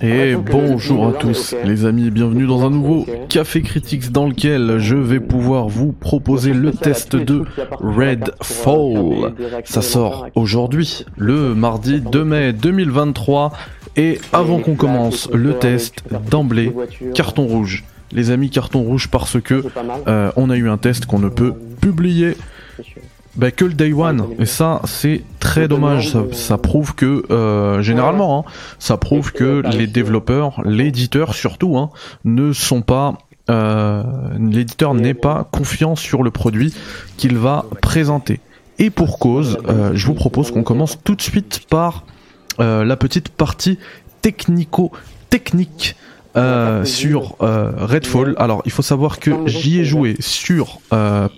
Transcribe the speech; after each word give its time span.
Et 0.00 0.34
bonjour 0.34 1.08
à 1.08 1.12
tous 1.12 1.54
les 1.64 1.84
amis, 1.84 2.10
bienvenue 2.10 2.46
dans 2.46 2.64
un 2.64 2.70
nouveau 2.70 3.06
Café 3.28 3.62
Critics 3.62 4.10
dans 4.10 4.26
lequel 4.26 4.78
je 4.78 4.96
vais 4.96 5.20
pouvoir 5.20 5.68
vous 5.68 5.92
proposer 5.92 6.52
le 6.52 6.72
test 6.72 7.16
de 7.16 7.44
Redfall. 7.80 9.34
Ça 9.64 9.82
sort 9.82 10.28
aujourd'hui, 10.34 11.04
le 11.16 11.54
mardi 11.54 12.00
2 12.00 12.24
mai 12.24 12.52
2023. 12.52 13.52
Et 13.96 14.20
avant 14.32 14.60
qu'on 14.60 14.76
commence 14.76 15.28
le 15.32 15.58
test, 15.58 16.04
d'emblée, 16.30 16.72
carton 17.14 17.46
rouge. 17.46 17.84
Les 18.12 18.30
amis, 18.30 18.50
carton 18.50 18.82
rouge 18.82 19.08
parce 19.08 19.40
que 19.40 19.64
euh, 20.08 20.32
on 20.36 20.50
a 20.50 20.56
eu 20.56 20.68
un 20.68 20.78
test 20.78 21.06
qu'on 21.06 21.18
ne 21.18 21.28
peut 21.28 21.54
publier 21.80 22.36
bah, 23.36 23.50
que 23.50 23.64
le 23.64 23.74
day 23.74 23.92
one. 23.92 24.26
Et 24.38 24.46
ça, 24.46 24.80
c'est 24.84 25.22
très 25.38 25.68
dommage. 25.68 26.16
Ça, 26.32 26.58
prouve 26.58 26.94
que, 26.94 27.24
euh, 27.30 27.80
généralement, 27.82 28.40
hein, 28.40 28.50
ça 28.78 28.96
prouve 28.96 29.32
que 29.32 29.62
les 29.72 29.86
développeurs, 29.86 30.60
l'éditeur 30.64 31.34
surtout, 31.34 31.76
hein, 31.76 31.90
ne 32.24 32.52
sont 32.52 32.82
pas 32.82 33.18
euh, 33.48 34.04
l'éditeur 34.38 34.94
n'est 34.94 35.14
pas 35.14 35.48
confiant 35.50 35.96
sur 35.96 36.22
le 36.22 36.30
produit 36.30 36.72
qu'il 37.16 37.36
va 37.36 37.64
présenter. 37.82 38.38
Et 38.78 38.90
pour 38.90 39.18
cause, 39.18 39.58
euh, 39.68 39.90
je 39.94 40.06
vous 40.06 40.14
propose 40.14 40.52
qu'on 40.52 40.62
commence 40.62 40.98
tout 41.02 41.16
de 41.16 41.22
suite 41.22 41.62
par 41.68 42.04
la 42.58 42.94
petite 42.94 43.30
partie 43.30 43.78
technico-technique 44.20 45.96
sur 46.84 47.36
Redfall. 47.40 48.34
Alors, 48.38 48.62
il 48.64 48.72
faut 48.72 48.82
savoir 48.82 49.18
que 49.18 49.30
j'y 49.46 49.80
ai 49.80 49.84
joué 49.84 50.16
sur 50.20 50.78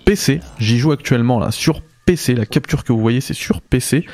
PC. 0.05 0.39
J'y 0.59 0.77
joue 0.77 0.91
actuellement 0.91 1.39
là 1.39 1.51
sur 1.51 1.81
PC. 2.05 2.35
La 2.35 2.45
capture 2.45 2.83
que 2.83 2.93
vous 2.93 2.99
voyez, 2.99 3.21
c'est 3.21 3.33
sur 3.33 3.61
PC. 3.61 4.05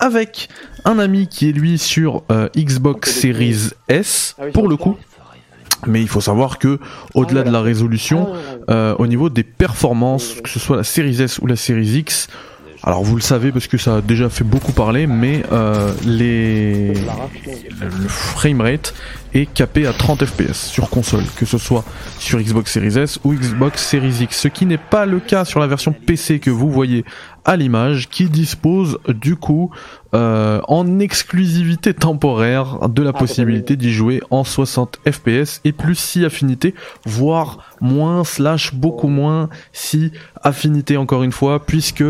Avec 0.00 0.48
un 0.84 0.98
ami 0.98 1.28
qui 1.28 1.48
est 1.48 1.52
lui 1.52 1.78
sur 1.78 2.24
euh, 2.30 2.48
Xbox 2.56 3.10
Series 3.12 3.70
S, 3.88 4.34
ah 4.38 4.46
pour 4.52 4.68
le 4.68 4.76
coup. 4.76 4.96
Mais 5.86 6.00
il 6.00 6.08
faut 6.08 6.20
savoir 6.20 6.58
que, 6.58 6.78
au-delà 7.14 7.42
de 7.42 7.50
la 7.50 7.60
résolution, 7.60 8.28
ah 8.32 8.72
euh, 8.72 8.94
au 8.98 9.06
niveau 9.06 9.28
des 9.28 9.42
performances, 9.42 10.36
que 10.42 10.48
ce 10.48 10.58
soit 10.58 10.78
la 10.78 10.84
Series 10.84 11.22
S 11.22 11.38
ou 11.40 11.46
la 11.46 11.56
Series 11.56 11.98
X, 11.98 12.28
alors 12.86 13.02
vous 13.02 13.16
le 13.16 13.22
savez 13.22 13.50
parce 13.50 13.66
que 13.66 13.78
ça 13.78 13.96
a 13.96 14.00
déjà 14.02 14.28
fait 14.28 14.44
beaucoup 14.44 14.72
parler, 14.72 15.06
mais 15.06 15.42
euh, 15.52 15.94
les... 16.04 16.92
le 16.92 18.08
framerate 18.08 18.92
est 19.32 19.46
capé 19.46 19.86
à 19.86 19.94
30 19.94 20.26
fps 20.26 20.52
sur 20.52 20.90
console, 20.90 21.24
que 21.36 21.46
ce 21.46 21.56
soit 21.56 21.82
sur 22.18 22.38
Xbox 22.38 22.72
Series 22.72 22.98
S 22.98 23.18
ou 23.24 23.32
Xbox 23.32 23.82
Series 23.82 24.22
X, 24.24 24.38
ce 24.38 24.48
qui 24.48 24.66
n'est 24.66 24.76
pas 24.76 25.06
le 25.06 25.18
cas 25.18 25.46
sur 25.46 25.60
la 25.60 25.66
version 25.66 25.92
PC 25.92 26.40
que 26.40 26.50
vous 26.50 26.70
voyez 26.70 27.06
à 27.46 27.56
l'image, 27.56 28.10
qui 28.10 28.28
dispose 28.28 28.98
du 29.08 29.36
coup 29.36 29.70
euh, 30.14 30.60
en 30.68 30.98
exclusivité 30.98 31.94
temporaire 31.94 32.88
de 32.90 33.02
la 33.02 33.10
ah, 33.14 33.18
possibilité 33.18 33.76
d'y 33.76 33.92
jouer 33.92 34.20
en 34.30 34.44
60 34.44 35.00
fps 35.10 35.60
et 35.64 35.72
plus 35.72 35.96
si 35.96 36.24
affinité, 36.24 36.74
voire 37.06 37.74
moins 37.80 38.24
slash 38.24 38.74
beaucoup 38.74 39.08
moins 39.08 39.48
si 39.72 40.12
affinité 40.42 40.98
encore 40.98 41.22
une 41.22 41.32
fois, 41.32 41.64
puisque 41.64 42.04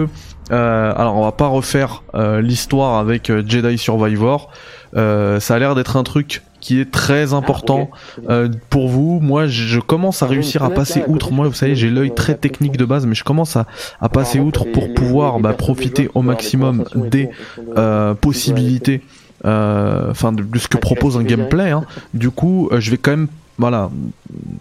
euh, 0.51 0.93
alors 0.97 1.17
on 1.17 1.25
va 1.25 1.33
pas 1.33 1.47
refaire 1.47 2.03
euh, 2.15 2.41
l'histoire 2.41 2.99
avec 2.99 3.31
euh, 3.31 3.43
Jedi 3.47 3.79
Survivor. 3.79 4.51
ça 4.95 5.55
a 5.55 5.59
l'air 5.59 5.75
d'être 5.75 5.97
un 5.97 6.03
truc 6.03 6.43
qui 6.61 6.81
est 6.81 6.91
très 6.91 7.35
ah, 7.35 7.37
important 7.37 7.91
pour 8.71 8.89
vous. 8.89 9.21
Moi, 9.21 9.47
je 9.47 9.79
commence 9.81 10.23
à 10.23 10.27
ah, 10.27 10.31
réussir 10.31 10.63
à 10.63 10.71
passer 10.71 11.05
outre. 11.09 11.31
Moi, 11.31 11.47
vous 11.47 11.55
savez, 11.55 11.77
j'ai 11.77 11.91
l'œil 11.91 12.15
très 12.15 12.35
technique 12.37 12.79
de 12.79 12.87
base, 12.87 13.05
mais 13.05 13.15
je 13.15 13.25
commence 13.25 13.57
à, 13.57 13.67
à 14.01 14.09
passer 14.09 14.41
outre 14.41 14.65
pour 14.73 14.95
pouvoir 14.95 15.41
bah, 15.41 15.53
profiter 15.53 16.11
au 16.15 16.23
maximum 16.23 16.85
des 16.97 17.29
possibilités, 18.21 19.03
enfin 19.45 20.33
de, 20.33 20.59
ce 20.59 20.69
que 20.69 20.79
propose 20.79 21.17
un 21.17 21.23
gameplay. 21.23 21.71
Hein. 21.71 21.85
Du 22.15 22.31
coup, 22.31 22.71
je 22.79 22.91
vais 22.91 22.97
quand 22.97 23.11
même 23.11 23.29
voilà, 23.59 23.91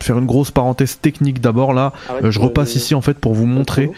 faire 0.02 0.18
une 0.20 0.26
grosse 0.26 0.52
parenthèse 0.52 1.00
technique 1.00 1.40
d'abord 1.40 1.74
là. 1.74 1.94
je 2.22 2.40
repasse 2.40 2.76
ici 2.76 2.96
en 2.96 3.02
fait 3.02 3.18
pour 3.18 3.34
vous 3.34 3.46
montrer 3.46 3.92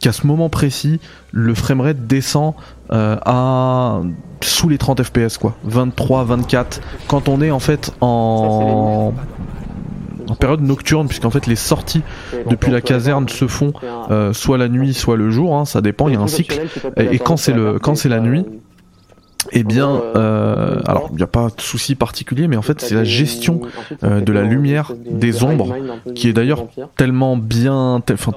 qu'à 0.00 0.12
ce 0.12 0.26
moment 0.26 0.48
précis, 0.48 1.00
le 1.32 1.54
framerate 1.54 2.06
descend 2.06 2.54
euh, 2.92 3.16
à 3.24 4.00
sous 4.42 4.68
les 4.68 4.78
30 4.78 5.02
fps 5.02 5.38
quoi, 5.38 5.56
23, 5.64 6.24
24. 6.24 6.80
Quand 7.08 7.28
on 7.28 7.40
est 7.40 7.50
en 7.50 7.58
fait 7.58 7.92
en 8.00 9.14
en 10.28 10.34
période 10.34 10.60
nocturne, 10.60 11.06
puisqu'en 11.06 11.30
fait 11.30 11.46
les 11.46 11.56
sorties 11.56 12.02
depuis 12.50 12.72
la 12.72 12.80
caserne 12.80 13.28
se 13.28 13.46
font 13.46 13.72
euh, 14.10 14.32
soit 14.32 14.58
la 14.58 14.68
nuit, 14.68 14.92
soit 14.92 15.16
le 15.16 15.30
jour, 15.30 15.56
hein, 15.56 15.64
ça 15.64 15.80
dépend, 15.80 16.08
il 16.08 16.14
y 16.14 16.16
a 16.16 16.20
un 16.20 16.26
cycle. 16.26 16.62
Et, 16.96 17.18
quand 17.20 17.36
c'est 17.36 17.52
le 17.52 17.78
quand 17.78 17.94
c'est 17.94 18.08
la 18.08 18.18
nuit, 18.18 18.44
eh 19.52 19.62
bien, 19.62 20.02
euh, 20.16 20.80
alors 20.86 21.08
il 21.12 21.16
n'y 21.16 21.22
a 21.22 21.28
pas 21.28 21.48
de 21.56 21.60
souci 21.60 21.94
particulier, 21.94 22.48
mais 22.48 22.56
en 22.56 22.62
fait 22.62 22.80
c'est 22.80 22.96
la 22.96 23.04
gestion 23.04 23.60
de 24.02 24.32
la 24.32 24.42
lumière, 24.42 24.92
des 25.08 25.44
ombres, 25.44 25.76
qui 26.14 26.28
est 26.28 26.32
d'ailleurs 26.32 26.66
tellement 26.96 27.36
bien, 27.36 28.02
enfin 28.12 28.32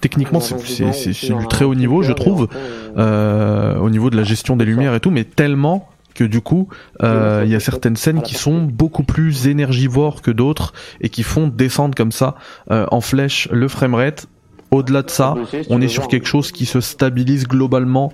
techniquement 0.00 0.40
c'est 0.40 1.36
du 1.36 1.46
très 1.48 1.64
haut 1.64 1.74
niveau 1.74 2.02
je 2.02 2.12
trouve 2.12 2.48
euh, 2.96 3.76
au 3.76 3.90
niveau 3.90 4.10
de 4.10 4.16
la 4.16 4.24
gestion 4.24 4.56
des 4.56 4.64
lumières 4.64 4.94
et 4.94 5.00
tout 5.00 5.10
mais 5.10 5.24
tellement 5.24 5.88
que 6.14 6.24
du 6.24 6.40
coup 6.40 6.68
euh, 7.02 7.42
il 7.44 7.52
y 7.52 7.54
a 7.54 7.60
certaines 7.60 7.96
scènes 7.96 8.22
qui 8.22 8.34
sont 8.34 8.62
beaucoup 8.62 9.04
plus 9.04 9.46
énergivores 9.46 10.22
que 10.22 10.30
d'autres 10.30 10.72
et 11.00 11.08
qui 11.08 11.22
font 11.22 11.48
descendre 11.48 11.94
comme 11.94 12.12
ça 12.12 12.36
euh, 12.70 12.86
en 12.90 13.00
flèche 13.00 13.48
le 13.52 13.68
framerate. 13.68 14.26
Au-delà 14.72 15.02
de 15.02 15.10
ça, 15.10 15.34
on 15.68 15.80
est 15.80 15.88
sur 15.88 16.06
quelque 16.06 16.28
chose 16.28 16.52
qui 16.52 16.64
se 16.64 16.80
stabilise 16.80 17.48
globalement 17.48 18.12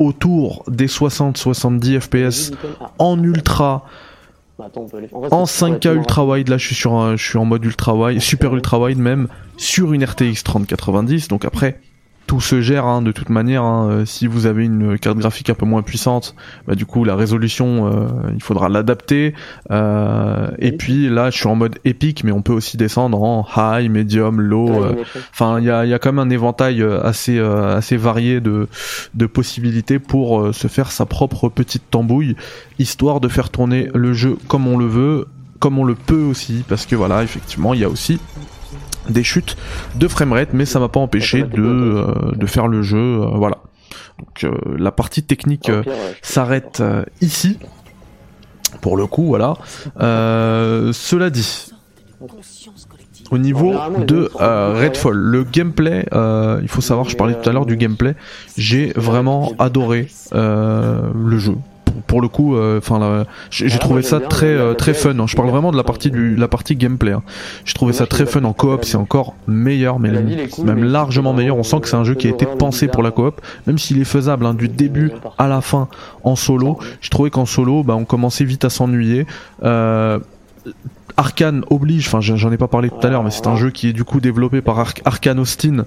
autour 0.00 0.64
des 0.66 0.88
60-70 0.88 2.00
FPS 2.00 2.50
en 2.98 3.22
ultra 3.22 3.84
bah, 4.58 4.70
en, 5.30 5.44
5K 5.44 5.94
ultra 5.94 6.24
wide, 6.24 6.48
là 6.48 6.56
je 6.56 6.66
suis 6.66 6.74
sur 6.74 7.16
je 7.16 7.22
suis 7.22 7.38
en 7.38 7.44
mode 7.44 7.64
ultra 7.64 7.94
wide, 7.94 8.20
super 8.20 8.54
ultra 8.54 8.78
wide 8.78 8.98
même, 8.98 9.28
sur 9.56 9.92
une 9.92 10.04
RTX 10.04 10.42
3090. 10.44 11.28
Donc 11.28 11.44
après, 11.44 11.78
tout 12.26 12.40
se 12.40 12.60
gère 12.60 12.84
hein, 12.86 13.02
de 13.02 13.12
toute 13.12 13.28
manière. 13.28 13.62
Hein. 13.62 13.88
Euh, 13.90 14.04
si 14.04 14.26
vous 14.26 14.46
avez 14.46 14.64
une 14.64 14.98
carte 14.98 15.18
graphique 15.18 15.50
un 15.50 15.54
peu 15.54 15.66
moins 15.66 15.82
puissante, 15.82 16.34
bah, 16.66 16.74
du 16.74 16.86
coup 16.86 17.04
la 17.04 17.16
résolution, 17.16 17.86
euh, 17.86 18.06
il 18.34 18.42
faudra 18.42 18.68
l'adapter. 18.68 19.34
Euh, 19.70 20.48
et 20.58 20.72
puis 20.72 21.08
là, 21.08 21.30
je 21.30 21.38
suis 21.38 21.48
en 21.48 21.54
mode 21.54 21.78
épique, 21.84 22.24
mais 22.24 22.32
on 22.32 22.42
peut 22.42 22.52
aussi 22.52 22.76
descendre 22.76 23.22
en 23.22 23.46
high, 23.56 23.90
medium, 23.90 24.40
low. 24.40 24.94
Enfin, 25.32 25.60
il 25.60 25.66
y 25.66 25.70
a, 25.70 25.84
y 25.86 25.94
a 25.94 25.98
quand 25.98 26.12
même 26.12 26.26
un 26.26 26.30
éventail 26.30 26.82
assez 26.82 27.38
assez 27.38 27.96
varié 27.96 28.40
de 28.40 28.68
de 29.14 29.26
possibilités 29.26 29.98
pour 29.98 30.54
se 30.54 30.68
faire 30.68 30.90
sa 30.90 31.06
propre 31.06 31.48
petite 31.48 31.90
tambouille, 31.90 32.36
histoire 32.78 33.20
de 33.20 33.28
faire 33.28 33.50
tourner 33.50 33.88
le 33.94 34.12
jeu 34.12 34.36
comme 34.48 34.66
on 34.66 34.76
le 34.76 34.86
veut, 34.86 35.28
comme 35.58 35.78
on 35.78 35.84
le 35.84 35.94
peut 35.94 36.22
aussi, 36.22 36.64
parce 36.68 36.86
que 36.86 36.96
voilà, 36.96 37.22
effectivement, 37.22 37.74
il 37.74 37.80
y 37.80 37.84
a 37.84 37.88
aussi 37.88 38.18
des 39.08 39.24
chutes 39.24 39.56
de 39.94 40.08
framerate, 40.08 40.50
mais 40.52 40.64
ça 40.64 40.80
m'a 40.80 40.88
pas 40.88 41.00
empêché 41.00 41.42
de, 41.42 41.62
euh, 41.62 42.32
de 42.34 42.46
faire 42.46 42.68
le 42.68 42.82
jeu. 42.82 42.98
Euh, 42.98 43.26
voilà. 43.34 43.58
Donc 44.18 44.44
euh, 44.44 44.76
la 44.78 44.92
partie 44.92 45.22
technique 45.22 45.70
s'arrête 46.22 46.82
ici. 47.20 47.58
Pour 48.80 48.96
le 48.96 49.06
coup, 49.06 49.26
voilà. 49.26 49.54
cela 49.98 51.30
dit, 51.30 51.72
au 53.30 53.38
niveau 53.38 53.74
de 54.06 54.30
Redfall, 54.34 55.16
le 55.16 55.44
gameplay, 55.44 56.06
il 56.12 56.68
faut 56.68 56.80
savoir, 56.80 57.08
je 57.08 57.16
parlais 57.16 57.34
tout 57.34 57.48
à 57.48 57.52
l'heure 57.52 57.66
du 57.66 57.76
gameplay, 57.76 58.14
j'ai 58.56 58.92
vraiment 58.96 59.54
adoré 59.58 60.08
le 60.32 61.38
jeu 61.38 61.56
pour 62.06 62.20
le 62.20 62.28
coup, 62.28 62.56
euh, 62.56 62.78
enfin, 62.78 63.24
j'ai 63.50 63.68
ah, 63.72 63.78
trouvé 63.78 64.02
ça 64.02 64.20
très 64.20 64.46
euh, 64.46 64.74
très 64.74 64.94
fun. 64.94 65.18
Hein. 65.18 65.26
Je 65.26 65.36
parle 65.36 65.50
vraiment 65.50 65.72
de 65.72 65.76
la 65.76 65.84
partie 65.84 66.10
du 66.10 66.36
la 66.36 66.48
partie 66.48 66.76
gameplay. 66.76 67.12
Hein. 67.12 67.22
J'ai 67.64 67.74
trouvé 67.74 67.92
ça 67.92 68.06
très 68.06 68.26
fun 68.26 68.44
en 68.44 68.52
coop. 68.52 68.84
C'est 68.84 68.96
encore 68.96 69.34
meilleur, 69.46 69.98
mais 69.98 70.10
même 70.10 70.84
largement 70.84 71.32
meilleur. 71.32 71.56
On 71.56 71.62
sent 71.62 71.80
que 71.80 71.88
c'est 71.88 71.96
un 71.96 72.04
jeu 72.04 72.14
qui 72.14 72.26
a 72.26 72.30
été 72.30 72.46
pensé 72.46 72.88
pour 72.88 73.02
la 73.02 73.10
coop, 73.10 73.40
même 73.66 73.78
s'il 73.78 74.00
est 74.00 74.04
faisable 74.04 74.46
hein, 74.46 74.54
du 74.54 74.68
début 74.68 75.12
à 75.38 75.48
la 75.48 75.60
fin 75.60 75.88
en 76.24 76.36
solo. 76.36 76.78
Je 77.00 77.10
trouvais 77.10 77.30
qu'en 77.30 77.46
solo, 77.46 77.82
bah, 77.82 77.94
on 77.96 78.04
commençait 78.04 78.44
vite 78.44 78.64
à 78.64 78.70
s'ennuyer. 78.70 79.26
Euh, 79.62 80.18
Arkane 81.18 81.64
oblige, 81.70 82.08
enfin 82.08 82.20
j'en 82.20 82.52
ai 82.52 82.58
pas 82.58 82.68
parlé 82.68 82.90
tout 82.90 83.06
à 83.06 83.08
l'heure, 83.08 83.22
mais 83.22 83.30
c'est 83.30 83.46
un 83.46 83.56
jeu 83.56 83.70
qui 83.70 83.88
est 83.88 83.92
du 83.94 84.04
coup 84.04 84.20
développé 84.20 84.60
par 84.60 84.78
Arkane 85.06 85.38
Austin, 85.38 85.84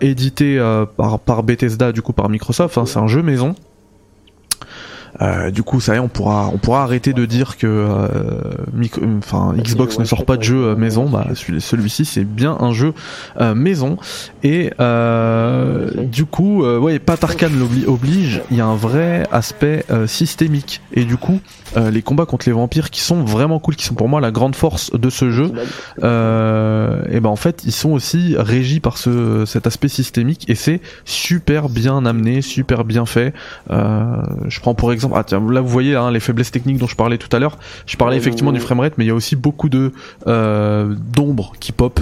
édité 0.00 0.58
par, 0.96 1.18
par 1.18 1.42
Bethesda, 1.42 1.92
du 1.92 2.00
coup 2.00 2.14
par 2.14 2.30
Microsoft. 2.30 2.78
c'est 2.86 2.98
un 2.98 3.06
jeu 3.06 3.22
maison. 3.22 3.54
Euh, 5.22 5.50
du 5.50 5.62
coup, 5.62 5.80
ça 5.80 5.94
y 5.94 5.96
est, 5.96 6.00
on 6.00 6.08
pourra, 6.08 6.50
on 6.52 6.58
pourra 6.58 6.82
arrêter 6.82 7.12
de 7.12 7.24
dire 7.24 7.56
que, 7.56 7.66
euh, 7.66 8.08
enfin, 9.18 9.54
Xbox 9.56 9.98
ne 9.98 10.04
sort 10.04 10.24
pas 10.24 10.36
de 10.36 10.42
jeu 10.42 10.68
euh, 10.68 10.76
maison. 10.76 11.08
Bah, 11.08 11.28
celui-ci, 11.34 12.04
c'est 12.04 12.24
bien 12.24 12.56
un 12.60 12.72
jeu 12.72 12.92
maison. 13.54 13.96
Et 14.42 14.70
du 16.04 16.24
coup, 16.26 16.64
ouais, 16.64 16.98
Pat 16.98 17.22
Arcane 17.22 17.52
oblige. 17.86 18.42
Il 18.50 18.56
y 18.56 18.60
a 18.60 18.66
un 18.66 18.76
vrai 18.76 19.26
aspect 19.32 19.84
systémique. 20.06 20.80
Et 20.92 21.04
du 21.04 21.16
coup, 21.16 21.40
les 21.76 22.02
combats 22.02 22.26
contre 22.26 22.48
les 22.48 22.52
vampires, 22.52 22.90
qui 22.90 23.00
sont 23.00 23.22
vraiment 23.22 23.58
cool, 23.58 23.76
qui 23.76 23.84
sont 23.84 23.94
pour 23.94 24.08
moi 24.08 24.20
la 24.20 24.30
grande 24.30 24.56
force 24.56 24.92
de 24.92 25.10
ce 25.10 25.30
jeu, 25.30 25.52
et 25.98 27.20
ben 27.20 27.30
en 27.30 27.36
fait, 27.36 27.62
ils 27.64 27.72
sont 27.72 27.90
aussi 27.90 28.34
régis 28.38 28.80
par 28.80 28.98
ce, 28.98 29.44
cet 29.46 29.66
aspect 29.66 29.88
systémique. 29.88 30.44
Et 30.48 30.54
c'est 30.54 30.80
super 31.04 31.68
bien 31.68 32.04
amené, 32.04 32.42
super 32.42 32.84
bien 32.84 33.06
fait. 33.06 33.32
je 33.70 34.60
prends 34.60 34.74
pour 34.74 34.92
exemple 34.92 35.05
exemple, 35.06 35.14
ah, 35.18 35.24
tiens, 35.24 35.52
là 35.52 35.60
vous 35.60 35.68
voyez 35.68 35.94
hein, 35.94 36.10
les 36.10 36.20
faiblesses 36.20 36.50
techniques 36.50 36.78
dont 36.78 36.86
je 36.86 36.96
parlais 36.96 37.18
tout 37.18 37.34
à 37.34 37.38
l'heure. 37.38 37.58
Je 37.86 37.96
parlais 37.96 38.16
effectivement 38.16 38.52
du 38.52 38.60
framerate, 38.60 38.94
mais 38.98 39.04
il 39.04 39.08
y 39.08 39.10
a 39.10 39.14
aussi 39.14 39.36
beaucoup 39.36 39.68
de 39.68 39.92
euh, 40.26 40.94
d'ombres 40.98 41.52
qui 41.60 41.72
pop 41.72 42.00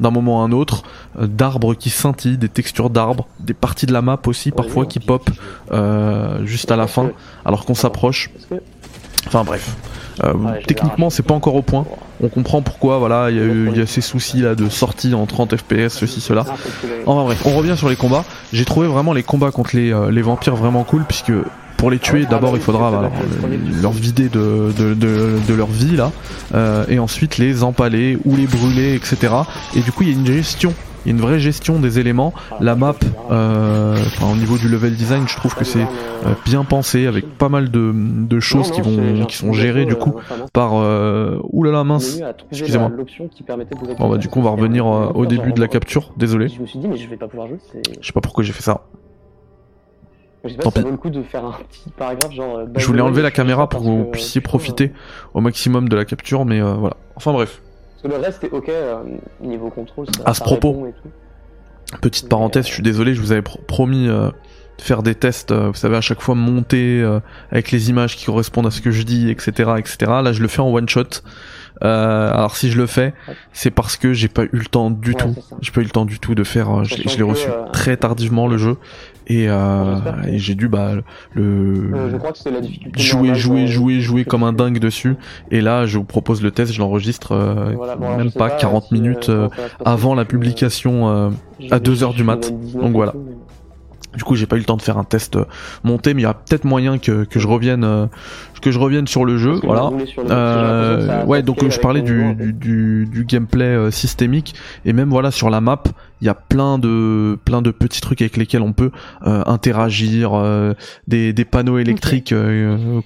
d'un 0.00 0.10
moment 0.10 0.42
à 0.42 0.46
un 0.46 0.52
autre, 0.52 0.82
euh, 1.18 1.26
d'arbres 1.26 1.74
qui 1.74 1.90
scintillent, 1.90 2.38
des 2.38 2.48
textures 2.48 2.88
d'arbres, 2.88 3.26
des 3.38 3.52
parties 3.52 3.86
de 3.86 3.92
la 3.92 4.00
map 4.00 4.18
aussi 4.26 4.50
parfois 4.50 4.86
qui 4.86 4.98
pop 4.98 5.28
euh, 5.72 6.44
juste 6.46 6.70
à 6.70 6.76
la 6.76 6.86
fin, 6.86 7.10
alors 7.44 7.64
qu'on 7.66 7.74
s'approche. 7.74 8.30
Enfin 9.26 9.44
bref. 9.44 9.76
Euh, 10.24 10.34
techniquement, 10.66 11.10
c'est 11.10 11.22
pas 11.22 11.34
encore 11.34 11.54
au 11.54 11.62
point. 11.62 11.86
On 12.22 12.28
comprend 12.28 12.60
pourquoi, 12.62 12.98
voilà, 12.98 13.30
il 13.30 13.36
y, 13.36 13.40
a 13.40 13.44
eu, 13.44 13.72
y 13.74 13.80
a 13.80 13.86
ces 13.86 14.00
soucis 14.00 14.42
là 14.42 14.54
de 14.54 14.68
sortie 14.68 15.14
en 15.14 15.24
30 15.26 15.56
FPS, 15.56 15.88
ceci, 15.88 16.20
cela. 16.20 16.44
Enfin 17.06 17.24
bref, 17.24 17.42
on 17.46 17.56
revient 17.56 17.76
sur 17.76 17.88
les 17.88 17.96
combats. 17.96 18.24
J'ai 18.52 18.64
trouvé 18.64 18.86
vraiment 18.88 19.12
les 19.12 19.22
combats 19.22 19.50
contre 19.50 19.76
les, 19.76 19.92
euh, 19.92 20.10
les 20.10 20.22
vampires 20.22 20.56
vraiment 20.56 20.84
cool, 20.84 21.04
puisque 21.04 21.32
pour 21.80 21.90
les 21.90 21.98
tuer, 21.98 22.26
d'abord 22.26 22.56
il 22.56 22.62
faudra 22.62 22.88
alors, 22.88 23.10
leur 23.82 23.92
vider 23.92 24.28
de, 24.28 24.70
de, 24.76 24.94
de, 24.94 25.38
de, 25.48 25.54
leur 25.54 25.68
vie 25.68 25.96
là, 25.96 26.12
euh, 26.54 26.84
et 26.88 26.98
ensuite 26.98 27.38
les 27.38 27.64
empaler 27.64 28.18
ou 28.26 28.36
les 28.36 28.46
brûler, 28.46 28.94
etc. 28.94 29.32
Et 29.74 29.80
du 29.80 29.90
coup, 29.90 30.02
il 30.02 30.10
y 30.10 30.12
a 30.12 30.18
une 30.18 30.26
gestion 30.26 30.74
il 31.04 31.08
y 31.08 31.12
a 31.12 31.16
une 31.16 31.22
vraie 31.22 31.40
gestion 31.40 31.80
des 31.80 31.98
éléments. 31.98 32.34
La 32.60 32.76
map, 32.76 32.94
euh, 33.30 33.96
au 34.22 34.36
niveau 34.36 34.58
du 34.58 34.68
level 34.68 34.94
design, 34.94 35.26
je 35.26 35.36
trouve 35.36 35.54
que 35.54 35.64
c'est 35.64 35.80
euh, 36.26 36.34
bien 36.44 36.64
pensé 36.64 37.06
avec 37.06 37.26
pas 37.38 37.48
mal 37.48 37.70
de, 37.70 37.92
de 37.94 38.40
choses 38.40 38.70
qui 38.70 38.82
vont 38.82 39.24
qui 39.24 39.36
sont 39.36 39.52
gérées 39.52 39.86
du 39.86 39.96
coup 39.96 40.14
par 40.52 40.74
euh, 40.74 41.38
oulala 41.44 41.84
mince. 41.84 42.20
Excusez-moi. 42.50 42.92
Bon 43.98 44.10
bah 44.10 44.18
du 44.18 44.28
coup 44.28 44.40
on 44.40 44.42
va 44.42 44.50
revenir 44.50 44.86
euh, 44.86 45.06
au 45.14 45.24
début 45.26 45.52
de 45.52 45.60
la 45.60 45.68
capture. 45.68 46.12
Désolé. 46.16 46.48
Je 46.48 46.60
me 46.60 46.66
suis 46.66 46.78
dit 46.78 46.88
mais 46.88 46.98
je 46.98 47.08
vais 47.08 47.16
pas 47.16 47.28
pouvoir 47.28 47.48
jouer. 47.48 47.58
Je 50.44 50.50
sais 50.50 50.56
pas 50.56 50.64
ça. 50.64 50.80
Je 50.80 50.82
Tant 50.82 50.96
pis. 50.96 51.10
de 51.10 51.22
faire 51.22 51.44
un 51.44 51.52
petit 51.52 51.90
paragraphe 51.90 52.32
genre. 52.32 52.58
Euh, 52.58 52.66
je 52.76 52.86
voulais 52.86 53.02
enlever 53.02 53.22
la 53.22 53.30
caméra 53.30 53.68
pour 53.68 53.80
que 53.80 53.86
vous 53.86 54.04
puissiez 54.04 54.40
profiter 54.40 54.92
au 55.34 55.40
maximum 55.40 55.88
de 55.88 55.96
la 55.96 56.04
capture, 56.04 56.44
mais 56.44 56.60
voilà. 56.60 56.96
Enfin 57.16 57.32
bref. 57.32 57.60
Parce 58.00 58.14
que 58.14 58.18
le 58.18 58.24
reste 58.24 58.44
est 58.44 58.50
ok 58.50 58.68
euh, 58.68 59.02
niveau 59.42 59.68
contrôle. 59.68 60.06
à 60.24 60.32
ce 60.32 60.40
propos, 60.40 60.86
petite 62.00 62.28
parenthèse, 62.28 62.66
je 62.66 62.72
suis 62.72 62.82
désolé, 62.82 63.14
je 63.14 63.20
vous 63.20 63.32
avais 63.32 63.42
promis 63.42 64.08
euh, 64.08 64.28
de 64.78 64.82
faire 64.82 65.02
des 65.02 65.14
tests, 65.14 65.50
euh, 65.50 65.68
vous 65.68 65.74
savez, 65.74 65.96
à 65.96 66.00
chaque 66.00 66.22
fois 66.22 66.34
monter 66.34 67.04
avec 67.50 67.70
les 67.70 67.90
images 67.90 68.16
qui 68.16 68.24
correspondent 68.24 68.66
à 68.66 68.70
ce 68.70 68.80
que 68.80 68.90
je 68.90 69.02
dis, 69.02 69.28
etc., 69.28 69.72
etc. 69.76 69.96
Là, 70.22 70.32
je 70.32 70.40
le 70.40 70.48
fais 70.48 70.62
en 70.62 70.72
one 70.72 70.88
shot. 70.88 71.20
alors 71.82 72.56
si 72.56 72.70
je 72.70 72.78
le 72.78 72.86
fais, 72.86 73.12
c'est 73.52 73.70
parce 73.70 73.98
que 73.98 74.14
j'ai 74.14 74.28
pas 74.28 74.44
eu 74.44 74.50
le 74.52 74.66
temps 74.66 74.90
du 74.90 75.14
tout. 75.14 75.34
J'ai 75.60 75.70
pas 75.70 75.82
eu 75.82 75.84
le 75.84 75.90
temps 75.90 76.06
du 76.06 76.18
tout 76.18 76.34
de 76.34 76.44
faire. 76.44 76.84
je 76.84 77.16
l'ai 77.16 77.22
reçu 77.22 77.48
très 77.72 77.98
tardivement 77.98 78.46
le 78.46 78.56
jeu 78.56 78.78
et, 79.30 79.46
euh, 79.48 79.96
et 80.26 80.38
j'ai 80.40 80.56
dû 80.56 80.68
bah 80.68 80.90
le 81.34 81.42
euh, 81.92 82.18
jouer 82.96 83.36
jouer 83.36 83.68
jouer 83.68 84.00
jouer 84.00 84.24
comme 84.24 84.42
un 84.42 84.52
dingue 84.52 84.80
dessus. 84.80 85.14
Et 85.52 85.60
là 85.60 85.86
je 85.86 85.98
vous 85.98 86.04
propose 86.04 86.42
le 86.42 86.50
test 86.50 86.72
je 86.72 86.80
l'enregistre 86.80 87.32
euh, 87.32 87.76
même 88.16 88.32
pas 88.32 88.50
40 88.50 88.90
minutes 88.90 89.30
avant 89.84 90.16
la 90.16 90.24
publication 90.24 91.30
à 91.70 91.78
2h 91.78 92.14
du 92.14 92.24
mat. 92.24 92.52
donc 92.74 92.92
voilà. 92.92 93.14
du 94.16 94.24
coup, 94.24 94.34
j'ai 94.34 94.46
pas 94.46 94.56
eu 94.56 94.60
le 94.60 94.64
temps 94.64 94.76
de 94.76 94.82
faire 94.82 94.98
un 94.98 95.04
test 95.04 95.38
monté, 95.84 96.12
mais 96.14 96.22
il 96.22 96.24
y 96.24 96.28
a 96.28 96.34
peut-être 96.34 96.64
moyen 96.64 96.98
que, 96.98 97.22
que 97.22 97.38
je 97.38 97.46
revienne 97.46 98.08
que 98.60 98.70
je 98.70 98.78
revienne 98.78 99.06
sur 99.06 99.24
le 99.24 99.36
jeu. 99.36 99.60
Voilà. 99.62 99.90
Euh, 100.18 101.24
ouais, 101.24 101.42
donc 101.42 101.68
je 101.68 101.78
parlais 101.78 102.02
du, 102.02 102.34
du, 102.34 103.08
du, 103.10 103.24
gameplay 103.24 103.64
euh, 103.64 103.90
systémique 103.90 104.54
et 104.84 104.92
même 104.92 105.10
voilà 105.10 105.30
sur 105.30 105.50
la 105.50 105.60
map, 105.60 105.82
il 106.20 106.26
y 106.26 106.28
a 106.28 106.34
plein 106.34 106.78
de 106.78 107.38
plein 107.44 107.62
de 107.62 107.70
petits 107.70 108.00
trucs 108.00 108.20
avec 108.20 108.36
lesquels 108.36 108.62
on 108.62 108.72
peut 108.72 108.90
euh, 109.26 109.42
interagir, 109.46 110.32
euh, 110.34 110.74
des, 111.08 111.32
des 111.32 111.44
panneaux 111.44 111.78
électriques 111.78 112.34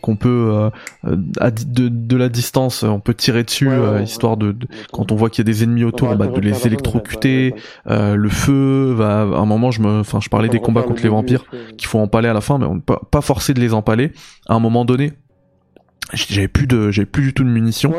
qu'on 0.01 0.17
peut 0.17 0.71
de, 1.05 1.89
de 1.89 2.17
la 2.17 2.29
distance, 2.29 2.83
on 2.83 3.01
peut 3.01 3.15
tirer 3.15 3.45
dessus 3.45 3.71
histoire 4.03 4.37
de, 4.37 4.57
quand 4.93 5.13
on 5.13 5.17
voit 5.17 5.31
qu'il 5.31 5.47
y 5.47 5.49
a 5.49 5.53
des 5.53 5.63
ennemis 5.63 5.85
autour, 5.85 6.15
bah, 6.17 6.27
de 6.27 6.41
les 6.41 6.67
électrocuter. 6.67 7.55
le 7.87 8.29
feu, 8.29 8.93
va, 8.97 9.21
à 9.21 9.25
un 9.25 9.47
moment 9.47 9.71
je 9.71 9.81
me, 9.81 10.01
enfin 10.01 10.19
je 10.21 10.29
parlais 10.29 10.49
des 10.49 10.61
combats 10.61 10.83
contre 10.83 11.03
les 11.03 11.09
vampires 11.09 11.45
qu'il 11.77 11.89
faut 11.89 11.99
empaler 11.99 12.29
à 12.29 12.35
la 12.35 12.41
fin, 12.41 12.59
mais 12.59 12.67
on 12.67 12.81
pas, 12.81 13.01
pas 13.11 13.21
forcé 13.21 13.55
de 13.55 13.61
les 13.61 13.75
empaler. 13.75 14.13
À 14.47 14.55
un 14.55 14.61
moment 14.61 14.85
donné, 14.85 15.13
j'avais 16.13 16.49
plus 16.49 16.67
de 16.67 16.91
j'avais 16.91 17.07
plus 17.07 17.23
du 17.23 17.35
tout 17.35 17.45
de 17.45 17.49
munitions. 17.49 17.93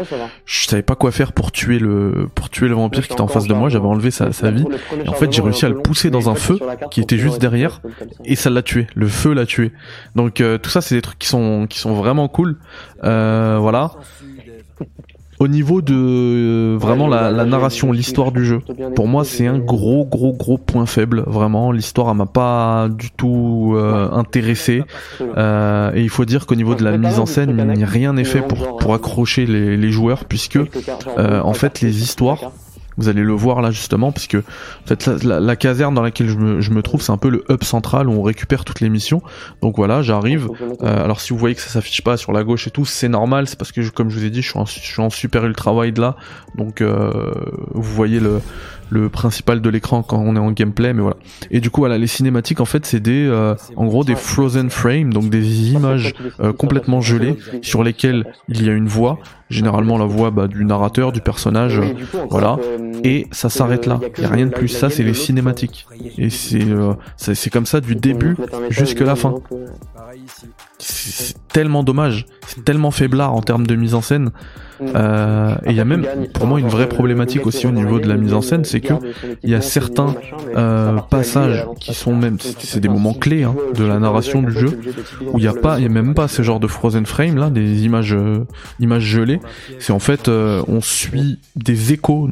Je 0.46 0.68
savais 0.68 0.84
pas 0.84 0.96
quoi 0.96 1.12
faire 1.12 1.34
pour 1.34 1.52
tuer 1.52 1.80
le 1.80 2.28
pour 2.34 2.50
tuer 2.50 2.68
le 2.68 2.76
vampire 2.76 3.08
qui 3.08 3.14
était 3.14 3.22
en 3.22 3.28
face 3.28 3.48
de 3.48 3.54
moi. 3.54 3.70
j'avais 3.70 3.86
enlevé 3.86 4.12
sa, 4.12 4.32
sa 4.32 4.52
vie. 4.52 4.66
et 5.04 5.10
en 5.10 5.14
fait 5.14 5.32
j'ai 5.32 5.42
réussi 5.42 5.66
à 5.66 5.70
le 5.70 5.82
pousser 5.82 6.10
dans 6.12 6.30
un 6.30 6.36
feu 6.36 6.60
qui 6.92 7.02
était 7.02 7.18
juste 7.18 7.40
derrière. 7.40 7.82
et 8.24 8.36
ça 8.36 8.50
l'a 8.50 8.62
tué. 8.62 8.88
Le 8.96 9.08
feu 9.08 9.34
l'a 9.34 9.46
tué. 9.46 9.72
Donc 10.16 10.42
euh, 10.42 10.58
tout 10.58 10.70
ça 10.70 10.82
c'est 10.82 10.96
des 10.96 11.02
trucs 11.02 11.20
qui 11.20 11.28
sont 11.28 11.68
qui 11.68 11.80
sont 11.80 11.94
vraiment 11.94 12.28
cool. 12.28 12.58
Euh, 13.04 13.58
voilà 13.60 13.92
au 15.40 15.48
niveau 15.48 15.82
de 15.82 15.94
euh, 15.96 16.78
vraiment 16.80 17.08
la, 17.08 17.32
la 17.32 17.46
narration, 17.46 17.92
l'histoire 17.92 18.32
du 18.32 18.46
jeu, 18.46 18.62
pour 18.96 19.08
moi 19.08 19.24
c'est 19.26 19.48
un 19.48 19.60
gros 19.60 20.06
gros 20.06 20.34
gros 20.34 20.58
point 20.58 20.86
faible. 20.86 21.24
Vraiment, 21.28 21.72
l'histoire 21.72 22.14
m'a 22.16 22.26
pas 22.26 22.88
du 22.90 23.12
tout 23.12 23.74
euh, 23.76 24.10
intéressé. 24.12 24.84
Euh, 25.22 25.92
et 25.94 26.02
il 26.02 26.10
faut 26.10 26.26
dire 26.26 26.46
qu'au 26.46 26.56
niveau 26.56 26.76
de 26.76 26.84
la 26.84 26.98
mise 26.98 27.20
en 27.20 27.26
scène, 27.26 27.52
rien 27.84 28.14
n'est 28.14 28.24
fait 28.24 28.42
pour 28.42 28.78
pour 28.78 28.94
accrocher 28.94 29.46
les, 29.46 29.78
les 29.78 29.92
joueurs 29.92 30.26
puisque 30.26 30.58
euh, 30.58 31.42
en 31.42 31.54
fait 31.54 31.82
les 31.82 32.02
histoires 32.02 32.52
vous 32.98 33.10
allez 33.10 33.24
le 33.24 33.34
voir 33.34 33.62
là 33.62 33.72
justement, 33.72 34.12
puisque 34.12 34.36
en 34.36 34.88
fait, 34.88 35.06
la, 35.24 35.56
caserne 35.56 35.94
dans 35.94 36.02
laquelle 36.02 36.30
je 36.30 36.38
me, 36.38 36.62
je 36.62 36.72
me 36.72 36.82
trouve, 36.82 37.02
c'est 37.02 37.12
un 37.12 37.18
peu 37.18 37.30
le 37.30 37.44
hub 37.50 37.64
central 37.64 38.10
où 38.10 38.14
on 38.14 38.22
récupère 38.22 38.66
toutes 38.66 38.82
les 38.82 38.90
missions. 38.90 39.22
Donc 39.62 39.78
voilà, 39.78 40.02
j'arrive. 40.02 40.50
Euh, 40.82 41.04
alors 41.04 41.22
si 41.22 41.34
vous 41.34 41.40
voyez 41.40 41.56
que 41.56 41.62
ça 41.62 41.70
s'affiche 41.70 42.04
pas 42.04 42.18
sur 42.18 42.32
la 42.32 42.44
gauche 42.44 42.68
et 42.68 42.72
tout, 42.72 42.86
c'est 42.86 43.10
normal, 43.10 43.48
c'est 43.48 43.58
parce 43.58 43.72
que 43.72 43.88
comme 43.90 44.10
je 44.10 44.20
vous 44.20 44.26
ai 44.26 44.30
dit, 44.30 44.42
je 44.42 44.50
suis 44.50 44.60
en, 44.60 44.66
je 44.66 44.80
suis 44.80 45.02
en 45.02 45.10
super 45.10 45.46
ultra 45.46 45.74
wide 45.74 45.98
là, 45.98 46.16
donc 46.56 46.82
euh, 46.82 47.34
vous 47.74 47.94
voyez 47.94 48.20
le 48.20 48.42
le 48.90 49.10
principal 49.10 49.62
de 49.62 49.70
l'écran 49.70 50.04
quand 50.04 50.18
on 50.18 50.36
est 50.36 50.40
en 50.40 50.52
gameplay, 50.52 50.94
mais 50.94 51.02
voilà. 51.02 51.18
Et 51.52 51.60
du 51.60 51.70
coup, 51.70 51.82
voilà, 51.82 51.98
les 51.98 52.08
cinématiques, 52.08 52.62
en 52.62 52.66
fait, 52.66 52.86
c'est 52.86 53.00
des, 53.00 53.26
euh, 53.26 53.56
en 53.76 53.86
gros, 53.86 54.04
des 54.04 54.16
frozen 54.16 54.70
frames, 54.70 55.14
donc 55.14 55.30
des 55.30 55.72
images 55.72 56.14
euh, 56.40 56.54
complètement 56.54 57.02
gelées 57.02 57.38
sur 57.62 57.84
lesquelles 57.84 58.26
il 58.48 58.64
y 58.64 58.70
a 58.70 58.74
une 58.74 58.88
voix, 58.88 59.20
généralement 59.50 59.98
la 59.98 60.06
voix 60.06 60.32
bah, 60.32 60.48
du 60.48 60.66
narrateur, 60.66 61.12
du 61.12 61.22
personnage, 61.22 61.82
voilà. 62.30 62.58
Et 63.04 63.28
ça 63.32 63.50
s'arrête 63.50 63.86
là. 63.86 64.00
Il 64.18 64.24
y 64.24 64.26
a 64.26 64.30
rien 64.30 64.46
de 64.46 64.52
plus. 64.52 64.68
Ça, 64.68 64.90
c'est 64.90 65.04
les 65.04 65.14
cinématiques. 65.14 65.86
Et 66.18 66.30
c'est, 66.30 66.64
euh, 66.64 66.94
c'est 67.18 67.50
comme 67.50 67.66
ça 67.66 67.82
du 67.82 67.96
début 67.96 68.36
jusqu'à 68.70 69.06
la 69.06 69.16
fin. 69.16 69.36
C'est 70.80 71.36
tellement 71.48 71.84
dommage, 71.84 72.26
c'est 72.48 72.64
tellement 72.66 72.92
faiblard 72.92 73.34
en 73.34 73.42
termes 73.42 73.66
de 73.66 73.76
mise 73.76 73.96
en 73.96 74.02
scène. 74.02 74.32
Euh, 74.82 75.56
et 75.66 75.70
il 75.70 75.76
y 75.76 75.80
a 75.80 75.86
même 75.86 76.06
pour 76.34 76.48
moi 76.48 76.60
une 76.60 76.68
vraie 76.68 76.90
problématique 76.90 77.46
aussi 77.46 77.66
au 77.66 77.72
niveau 77.72 78.00
de 78.00 78.10
la 78.10 78.18
mise 78.18 78.34
en 78.34 78.42
scène, 78.42 78.66
c'est 78.66 78.82
que 78.82 78.94
il 79.42 79.50
y 79.50 79.56
a 79.56 79.62
certains 79.62 80.16
euh, 80.58 80.98
passages 81.10 81.66
qui 81.80 81.94
sont 81.94 82.14
même, 82.14 82.38
c'est 82.40 82.82
des 82.82 82.90
moments 82.90 83.14
clés 83.14 83.44
hein, 83.44 83.56
de 83.74 83.86
la 83.86 84.00
narration 84.00 84.42
du 84.42 84.52
jeu, 84.52 84.80
où 85.32 85.38
il 85.38 85.42
n'y 85.42 85.48
a 85.48 85.54
pas, 85.54 85.80
il 85.80 85.84
y 85.84 85.86
a 85.86 85.90
même 85.90 86.14
pas 86.14 86.28
ce 86.28 86.42
genre 86.42 86.60
de 86.60 86.68
frozen 86.68 87.06
frame 87.06 87.38
là, 87.38 87.50
des 87.50 87.86
images, 87.86 88.14
euh, 88.14 88.46
images 88.80 89.04
gelées. 89.04 89.40
C'est 89.80 89.94
en 89.94 90.00
fait, 90.00 90.28
euh, 90.28 90.62
on 90.68 90.82
suit 90.82 91.40
des 91.56 91.94
échos, 91.94 92.30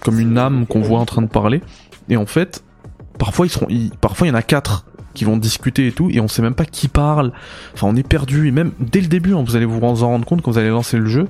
comme 0.00 0.20
une 0.20 0.38
âme 0.38 0.66
qu'on 0.66 0.80
voit 0.80 1.00
en 1.00 1.06
train 1.06 1.22
de 1.22 1.28
parler, 1.28 1.60
et 2.08 2.16
en 2.16 2.26
fait, 2.26 2.62
parfois 3.18 3.46
ils 3.46 3.50
seront, 3.50 3.66
parfois 4.00 4.28
il 4.28 4.30
y 4.30 4.32
en 4.32 4.36
a 4.36 4.42
quatre 4.42 4.84
qui 5.20 5.26
vont 5.26 5.36
discuter 5.36 5.86
et 5.86 5.92
tout, 5.92 6.08
et 6.10 6.18
on 6.18 6.28
sait 6.28 6.40
même 6.40 6.54
pas 6.54 6.64
qui 6.64 6.88
parle. 6.88 7.32
Enfin, 7.74 7.88
on 7.90 7.94
est 7.94 8.08
perdu. 8.08 8.48
Et 8.48 8.52
même 8.52 8.72
dès 8.80 9.02
le 9.02 9.06
début, 9.06 9.34
hein, 9.34 9.44
vous 9.46 9.54
allez 9.54 9.66
vous 9.66 9.78
en 9.84 10.08
rendre 10.08 10.24
compte 10.24 10.40
quand 10.40 10.50
vous 10.50 10.56
allez 10.56 10.70
lancer 10.70 10.96
le 10.96 11.04
jeu. 11.04 11.28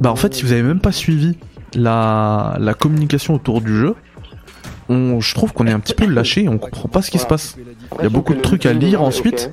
Bah, 0.00 0.10
en 0.10 0.16
fait, 0.16 0.34
si 0.34 0.42
vous 0.42 0.50
avez 0.50 0.64
même 0.64 0.80
pas 0.80 0.90
suivi 0.90 1.38
la, 1.72 2.56
la 2.58 2.74
communication 2.74 3.34
autour 3.34 3.60
du 3.60 3.76
jeu, 3.76 3.94
on, 4.88 5.20
je 5.20 5.34
trouve 5.36 5.52
qu'on 5.52 5.68
est 5.68 5.72
un 5.72 5.78
petit 5.78 5.94
peu 5.94 6.04
lâché 6.06 6.48
on 6.48 6.58
comprend 6.58 6.88
pas 6.88 7.00
ce 7.00 7.12
qui 7.12 7.18
se 7.18 7.26
passe. 7.26 7.56
Il 8.00 8.02
y 8.02 8.06
a 8.06 8.08
beaucoup 8.08 8.34
de 8.34 8.40
trucs 8.40 8.66
à 8.66 8.72
lire 8.72 9.02
ensuite, 9.02 9.52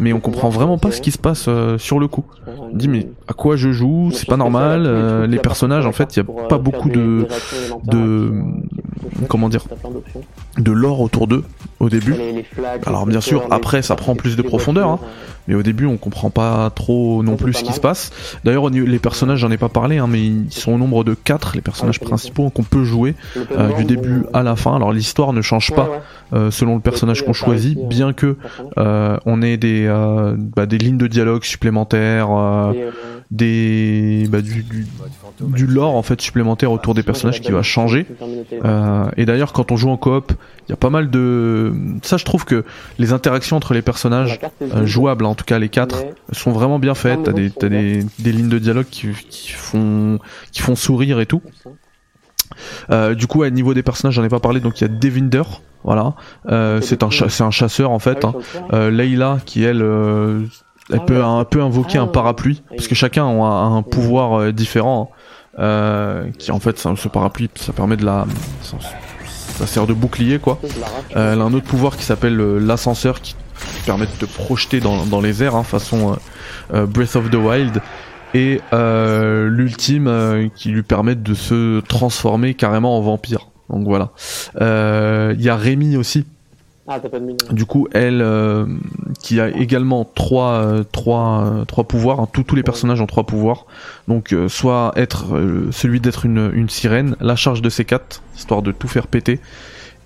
mais 0.00 0.14
on 0.14 0.20
comprend 0.20 0.48
vraiment 0.48 0.78
pas 0.78 0.90
ce 0.90 1.02
qui 1.02 1.10
se 1.10 1.18
passe 1.18 1.44
euh, 1.48 1.76
sur 1.76 2.00
le 2.00 2.08
coup. 2.08 2.24
On 2.46 2.74
dit 2.74 2.88
mais 2.88 3.08
à 3.28 3.34
quoi 3.34 3.56
je 3.56 3.70
joue? 3.70 4.12
C'est 4.14 4.28
pas 4.28 4.38
normal. 4.38 4.84
Euh, 4.86 5.26
les 5.26 5.38
personnages, 5.38 5.84
en 5.84 5.92
fait, 5.92 6.16
il 6.16 6.20
y 6.20 6.22
a 6.22 6.48
pas 6.48 6.56
beaucoup 6.56 6.88
de 6.88 7.26
de 7.84 8.32
comment 9.28 9.50
dire 9.50 9.64
de 10.58 10.72
lore 10.72 11.00
autour 11.00 11.26
d'eux 11.26 11.44
au 11.80 11.88
début. 11.88 12.14
Alors 12.86 13.06
bien 13.06 13.20
sûr, 13.20 13.44
après 13.50 13.82
ça 13.82 13.96
prend 13.96 14.14
plus 14.14 14.36
de 14.36 14.42
profondeur, 14.42 14.88
hein, 14.88 15.00
mais 15.48 15.54
au 15.54 15.62
début 15.62 15.86
on 15.86 15.96
comprend 15.96 16.30
pas 16.30 16.70
trop 16.70 17.22
non 17.22 17.36
plus 17.36 17.52
ce 17.54 17.64
qui 17.64 17.72
se 17.72 17.80
passe. 17.80 18.12
D'ailleurs 18.44 18.70
les 18.70 18.98
personnages 18.98 19.40
j'en 19.40 19.50
ai 19.50 19.56
pas 19.56 19.68
parlé, 19.68 19.98
hein, 19.98 20.06
mais 20.08 20.22
ils 20.22 20.52
sont 20.52 20.72
au 20.72 20.78
nombre 20.78 21.04
de 21.04 21.14
4 21.14 21.52
les 21.56 21.60
personnages 21.60 22.00
principaux 22.00 22.50
qu'on 22.50 22.62
peut 22.62 22.84
jouer 22.84 23.14
euh, 23.52 23.72
du 23.72 23.84
début 23.84 24.24
à 24.32 24.42
la 24.42 24.56
fin. 24.56 24.76
Alors 24.76 24.92
l'histoire 24.92 25.32
ne 25.32 25.42
change 25.42 25.72
pas 25.72 26.02
euh, 26.32 26.50
selon 26.50 26.76
le 26.76 26.80
personnage 26.80 27.24
qu'on 27.24 27.32
choisit, 27.32 27.78
bien 27.88 28.12
que 28.12 28.36
euh, 28.78 29.16
on 29.26 29.42
ait 29.42 29.56
des 29.56 29.92
bah, 30.56 30.66
des 30.66 30.78
lignes 30.78 30.98
de 30.98 31.06
dialogue 31.06 31.44
supplémentaires, 31.44 32.28
des 33.30 34.26
bah, 34.28 34.40
du, 34.40 34.62
du, 34.62 34.86
du 35.40 35.66
lore 35.66 35.96
en 35.96 36.02
fait 36.02 36.20
supplémentaire 36.20 36.70
autour 36.70 36.94
des 36.94 37.02
personnages 37.02 37.40
qui 37.40 37.50
va 37.50 37.62
changer. 37.62 38.06
et 39.16 39.26
d'ailleurs 39.26 39.52
quand 39.52 39.72
on 39.72 39.76
joue 39.76 39.90
en 39.90 39.96
coop 39.96 40.32
Il 40.66 40.70
y 40.70 40.72
a 40.72 40.76
pas 40.76 40.88
mal 40.88 41.10
de 41.10 41.74
ça 42.02 42.16
je 42.16 42.24
trouve 42.24 42.46
que 42.46 42.64
les 42.98 43.12
interactions 43.12 43.56
entre 43.58 43.74
les 43.74 43.82
personnages 43.82 44.40
euh, 44.62 44.86
jouables 44.86 45.26
en 45.26 45.34
tout 45.34 45.44
cas 45.44 45.58
les 45.58 45.68
quatre 45.68 46.04
sont 46.32 46.52
vraiment 46.52 46.78
bien 46.78 46.94
faites. 46.94 47.22
T'as 47.24 47.32
des 47.32 47.50
t'as 47.50 47.68
des, 47.68 48.04
des 48.18 48.32
lignes 48.32 48.48
de 48.48 48.58
dialogue 48.58 48.86
qui, 48.90 49.08
qui 49.28 49.50
font 49.52 50.18
qui 50.52 50.62
font 50.62 50.74
sourire 50.74 51.20
et 51.20 51.26
tout. 51.26 51.42
Euh, 52.90 53.14
du 53.14 53.26
coup, 53.26 53.42
à 53.42 53.50
niveau 53.50 53.74
des 53.74 53.82
personnages, 53.82 54.14
j'en 54.14 54.24
ai 54.24 54.28
pas 54.28 54.40
parlé. 54.40 54.60
Donc 54.60 54.80
il 54.80 54.82
y 54.82 54.84
a 54.84 54.88
Devinder, 54.88 55.42
voilà. 55.82 56.14
Euh, 56.48 56.80
c'est 56.80 57.02
un 57.02 57.10
c'est 57.10 57.42
un 57.42 57.50
chasseur 57.50 57.90
en 57.90 57.98
fait. 57.98 58.24
Hein. 58.24 58.32
Euh, 58.72 58.90
Leila 58.90 59.38
qui 59.44 59.64
elle 59.64 59.82
elle 60.90 60.98
Ah 61.00 61.04
peut 61.06 61.22
un 61.22 61.44
peu 61.44 61.62
invoquer 61.62 61.98
un 61.98 62.04
Ah. 62.04 62.12
parapluie 62.12 62.62
parce 62.70 62.88
que 62.88 62.94
chacun 62.94 63.24
a 63.26 63.28
un, 63.28 63.82
pouvoir 63.82 64.52
différent. 64.52 65.10
hein. 65.58 66.24
Qui 66.38 66.52
en 66.52 66.60
fait 66.60 66.78
ça- 66.78 66.94
ce 66.96 67.08
parapluie 67.08 67.50
ça 67.54 67.72
permet 67.72 67.96
de 67.96 68.04
la 68.04 68.26
ça, 69.56 69.66
sert 69.66 69.86
de 69.86 69.92
bouclier 69.92 70.38
quoi. 70.38 70.58
Euh, 71.16 71.32
elle 71.32 71.40
a 71.40 71.44
un 71.44 71.52
autre 71.54 71.66
pouvoir 71.66 71.96
qui 71.96 72.04
s'appelle 72.04 72.38
euh, 72.40 72.58
l'ascenseur 72.58 73.20
qui 73.20 73.34
permet 73.86 74.06
de 74.06 74.12
te 74.12 74.24
projeter 74.26 74.80
dans, 74.80 75.04
dans 75.06 75.20
les 75.20 75.42
airs, 75.42 75.54
hein, 75.56 75.62
façon 75.64 76.12
euh, 76.12 76.16
euh, 76.74 76.86
Breath 76.86 77.16
of 77.16 77.30
the 77.30 77.34
Wild. 77.36 77.80
Et 78.36 78.60
euh, 78.72 79.48
l'ultime 79.48 80.08
euh, 80.08 80.48
qui 80.56 80.70
lui 80.70 80.82
permet 80.82 81.14
de 81.14 81.34
se 81.34 81.78
transformer 81.80 82.54
carrément 82.54 82.98
en 82.98 83.00
vampire. 83.00 83.48
Donc 83.70 83.86
voilà. 83.86 84.10
Euh, 84.60 85.34
Il 85.38 85.44
y 85.44 85.48
a 85.48 85.56
Rémi 85.56 85.96
aussi, 85.96 86.24
Ah, 86.88 86.98
t'as 87.00 87.08
pas 87.08 87.20
de 87.20 87.24
mine. 87.26 87.36
du 87.52 87.64
coup, 87.64 87.86
elle, 87.92 88.20
euh, 88.22 88.66
qui 89.24 89.40
a 89.40 89.48
également 89.48 90.06
trois, 90.14 90.52
euh, 90.52 90.84
trois, 90.92 91.46
euh, 91.46 91.64
trois 91.64 91.84
pouvoirs. 91.84 92.20
hein, 92.20 92.28
tous, 92.30 92.42
tous 92.42 92.56
les 92.56 92.62
personnages 92.62 93.00
ont 93.00 93.06
trois 93.06 93.24
pouvoirs. 93.24 93.64
Donc, 94.06 94.34
euh, 94.34 94.50
soit 94.50 94.92
être 94.96 95.28
celui 95.70 95.98
d'être 95.98 96.26
une, 96.26 96.50
une 96.52 96.68
sirène, 96.68 97.16
la 97.20 97.34
charge 97.34 97.62
de 97.62 97.70
C4, 97.70 98.20
histoire 98.36 98.60
de 98.60 98.70
tout 98.70 98.86
faire 98.86 99.06
péter, 99.06 99.40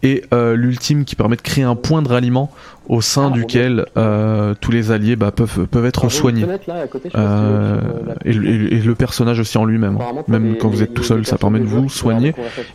et 0.02 0.24
euh, 0.32 0.54
l'ultime 0.56 1.04
qui 1.04 1.16
permet 1.16 1.36
de 1.36 1.42
créer 1.42 1.64
un 1.64 1.74
point 1.74 2.02
de 2.02 2.08
ralliement 2.08 2.50
au 2.88 3.00
sein 3.02 3.30
Ah, 3.30 3.34
duquel 3.36 3.84
euh, 3.98 4.54
tous 4.60 4.70
les 4.70 4.90
alliés 4.92 5.16
bah, 5.16 5.30
peuvent, 5.30 5.66
peuvent 5.66 5.84
être 5.84 6.00
Alors, 6.00 6.12
soignés. 6.12 6.42
fenêtre, 6.42 6.64
là, 6.68 6.86
côté, 6.86 7.10
Euh, 7.14 7.80
et, 8.24 8.32
le- 8.32 8.72
et 8.72 8.80
le 8.80 8.94
personnage 8.94 9.40
aussi 9.40 9.58
en 9.58 9.64
lui-même. 9.66 9.98
Même 10.28 10.56
quand 10.58 10.68
vous 10.68 10.82
êtes 10.82 10.94
tout 10.94 11.02
seul, 11.02 11.26
ça 11.26 11.36
permet 11.36 11.58
de 11.60 11.64
vous 11.64 11.88
soigner. 11.88 12.34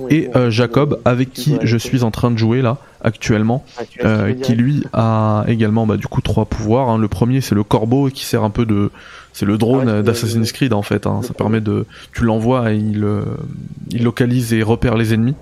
Et 0.09 0.29
euh, 0.35 0.47
hein, 0.47 0.49
Jacob, 0.49 0.99
avec 1.05 1.33
qui 1.33 1.57
je 1.63 1.77
suis 1.77 2.03
en 2.03 2.11
train 2.11 2.29
de 2.29 2.37
jouer 2.37 2.61
là, 2.61 2.77
actuellement, 3.03 3.65
qui 4.43 4.53
lui 4.53 4.83
a 4.93 5.45
également 5.47 5.87
bah, 5.87 5.97
du 5.97 6.07
coup 6.07 6.21
trois 6.21 6.45
pouvoirs. 6.45 6.89
hein. 6.89 6.97
Le 6.97 7.07
premier 7.07 7.41
c'est 7.41 7.55
le 7.55 7.63
corbeau 7.63 8.09
qui 8.09 8.25
sert 8.25 8.43
un 8.43 8.49
peu 8.51 8.65
de, 8.65 8.91
c'est 9.33 9.45
le 9.45 9.57
drone 9.57 9.89
Ah 9.89 9.95
ouais, 9.97 10.03
d'Assassin's 10.03 10.51
Creed 10.51 10.73
en 10.73 10.83
fait. 10.83 11.07
hein. 11.07 11.21
Ça 11.23 11.33
permet 11.33 11.59
de, 11.61 11.85
tu 12.13 12.23
l'envoies 12.23 12.71
et 12.71 12.77
il, 12.77 13.05
il 13.91 14.03
localise 14.03 14.53
et 14.53 14.61
repère 14.63 14.95
les 14.95 15.13
ennemis 15.13 15.35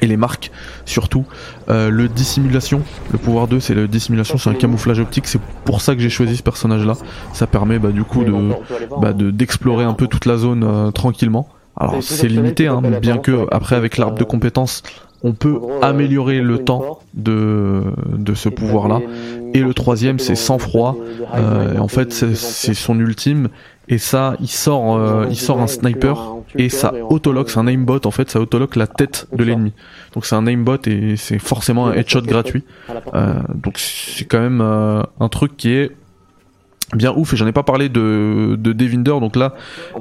et 0.00 0.06
les 0.06 0.16
marque 0.16 0.50
surtout. 0.84 1.24
Euh, 1.68 1.90
le 1.90 2.08
dissimulation, 2.08 2.82
le 3.12 3.18
pouvoir 3.18 3.48
2 3.48 3.60
c'est 3.60 3.74
le 3.74 3.88
dissimulation, 3.88 4.38
c'est 4.38 4.50
un 4.50 4.54
camouflage 4.54 5.00
optique. 5.00 5.26
C'est 5.26 5.40
pour 5.64 5.80
ça 5.80 5.94
que 5.94 6.00
j'ai 6.00 6.10
choisi 6.10 6.36
ce 6.36 6.42
personnage 6.42 6.84
là. 6.84 6.94
Ça 7.32 7.46
permet 7.46 7.78
bah, 7.78 7.90
du 7.90 8.04
coup 8.04 8.24
de, 8.24 8.32
bah, 9.00 9.12
de 9.12 9.30
d'explorer 9.30 9.84
un 9.84 9.94
peu 9.94 10.06
toute 10.06 10.26
la 10.26 10.36
zone 10.36 10.64
euh, 10.64 10.90
tranquillement. 10.90 11.48
Alors 11.76 11.96
C'est 12.00 12.28
limité, 12.28 12.66
hein, 12.66 12.82
bien 13.00 13.18
que 13.18 13.46
après 13.52 13.76
avec 13.76 13.98
l'arbre 13.98 14.16
de 14.18 14.22
euh, 14.24 14.26
compétences, 14.26 14.82
on 15.22 15.32
peut 15.32 15.60
euh, 15.62 15.80
améliorer 15.82 16.40
le 16.40 16.58
temps 16.58 16.98
de 17.14 17.82
de 18.12 18.34
ce 18.34 18.48
pouvoir 18.48 18.88
là. 18.88 19.00
Et 19.54 19.60
le 19.60 19.72
troisième, 19.74 20.18
c'est 20.18 20.32
des- 20.32 20.36
des 20.36 21.24
Euh, 21.34 21.78
en 21.78 21.88
fait, 21.88 22.08
des- 22.08 22.34
c'est 22.34 22.74
son 22.74 22.98
ultime. 22.98 23.48
Et 23.88 23.98
ça, 23.98 24.34
il 24.40 24.48
sort, 24.48 24.96
euh, 24.96 25.26
il 25.30 25.36
sort 25.36 25.60
un 25.60 25.66
sniper 25.66 26.34
et 26.56 26.68
ça 26.68 26.92
autolock, 27.10 27.50
c'est 27.50 27.58
un 27.58 27.66
aimbot 27.66 28.00
en 28.04 28.10
fait, 28.10 28.30
ça 28.30 28.40
autolock 28.40 28.76
la 28.76 28.86
tête 28.86 29.26
de 29.32 29.44
l'ennemi. 29.44 29.72
Donc 30.14 30.26
c'est 30.26 30.34
un 30.34 30.46
aimbot 30.46 30.78
et 30.86 31.16
c'est 31.16 31.38
forcément 31.38 31.88
un 31.88 31.92
headshot 31.92 32.22
gratuit. 32.22 32.64
Euh, 33.14 33.34
donc 33.54 33.78
c'est 33.78 34.24
quand 34.24 34.40
même 34.40 34.60
euh, 34.60 35.02
un 35.20 35.28
truc 35.28 35.56
qui 35.56 35.70
est 35.70 35.90
bien 36.94 37.12
ouf. 37.14 37.34
Et 37.34 37.36
j'en 37.36 37.46
ai 37.46 37.52
pas 37.52 37.62
parlé 37.64 37.88
de, 37.88 38.56
de 38.58 38.72
Devinder. 38.72 39.20
Donc 39.20 39.36
là, 39.36 39.54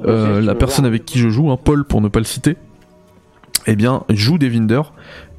euh, 0.05 0.41
la 0.41 0.55
personne 0.55 0.85
avec 0.85 1.03
qui 1.03 1.19
je 1.19 1.29
joue, 1.29 1.51
hein, 1.51 1.57
Paul 1.61 1.83
pour 1.83 1.99
ne 2.01 2.07
pas 2.07 2.19
le 2.19 2.25
citer, 2.25 2.55
eh 3.65 3.75
bien 3.75 4.03
joue 4.09 4.37
Devinder 4.37 4.81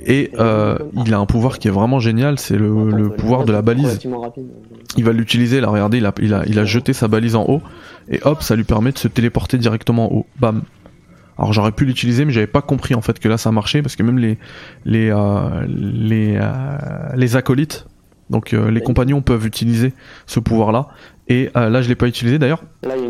et 0.01 0.31
euh, 0.39 0.77
il 1.05 1.15
a 1.15 1.19
un 1.19 1.27
pouvoir 1.27 1.59
qui 1.59 1.67
est 1.67 1.71
vraiment 1.71 1.99
génial, 1.99 2.39
c'est 2.39 2.57
le, 2.57 2.91
le 2.91 3.09
pouvoir 3.09 3.45
de 3.45 3.53
la 3.53 3.63
balise. 3.63 3.99
Il 4.97 5.05
va 5.05 5.13
l'utiliser, 5.13 5.61
là 5.61 5.69
regardez, 5.69 5.99
il 5.99 6.07
a, 6.07 6.13
il, 6.21 6.35
a, 6.35 6.45
il 6.47 6.59
a 6.59 6.65
jeté 6.65 6.93
sa 6.93 7.09
balise 7.09 7.35
en 7.35 7.45
haut 7.49 7.63
et 8.11 8.21
hop, 8.25 8.43
ça 8.43 8.55
lui 8.55 8.65
permet 8.65 8.93
de 8.93 8.99
se 8.99 9.09
téléporter 9.09 9.59
directement 9.59 10.13
en 10.13 10.17
haut. 10.19 10.27
Bam. 10.39 10.63
Alors 11.39 11.53
j'aurais 11.53 11.73
pu 11.73 11.85
l'utiliser, 11.85 12.25
mais 12.25 12.33
j'avais 12.33 12.47
pas 12.47 12.63
compris 12.63 12.95
en 12.95 13.01
fait 13.01 13.19
que 13.19 13.29
là 13.29 13.39
ça 13.39 13.53
marchait 13.53 13.83
parce 13.83 13.97
que 13.97 14.03
même 14.03 14.19
les 14.19 14.39
les 14.85 15.11
euh, 15.11 15.67
les 15.69 16.37
euh, 16.41 16.79
les 17.15 17.37
acolytes, 17.37 17.87
donc 18.31 18.53
euh, 18.53 18.71
les 18.71 18.81
compagnons 18.81 19.23
peuvent 19.23 19.47
utiliser 19.47 19.93
ce 20.27 20.41
pouvoir-là. 20.41 20.89
Et 21.29 21.51
euh, 21.57 21.69
là 21.71 21.83
je 21.83 21.89
l'ai 21.89 21.95
pas 21.95 22.09
utilisé 22.09 22.39
d'ailleurs. 22.39 22.63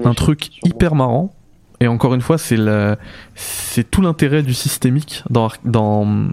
Un 0.05 0.15
truc 0.15 0.51
hyper 0.65 0.95
marrant. 0.95 1.35
Et 1.81 1.87
encore 1.87 2.15
une 2.15 2.21
fois, 2.21 2.39
c'est 2.39 2.57
le, 2.57 2.97
c'est 3.37 3.89
tout 3.89 4.03
l'intérêt 4.03 4.43
du 4.43 4.53
systémique 4.53 5.23
dans, 5.31 5.49
dans 5.65 6.29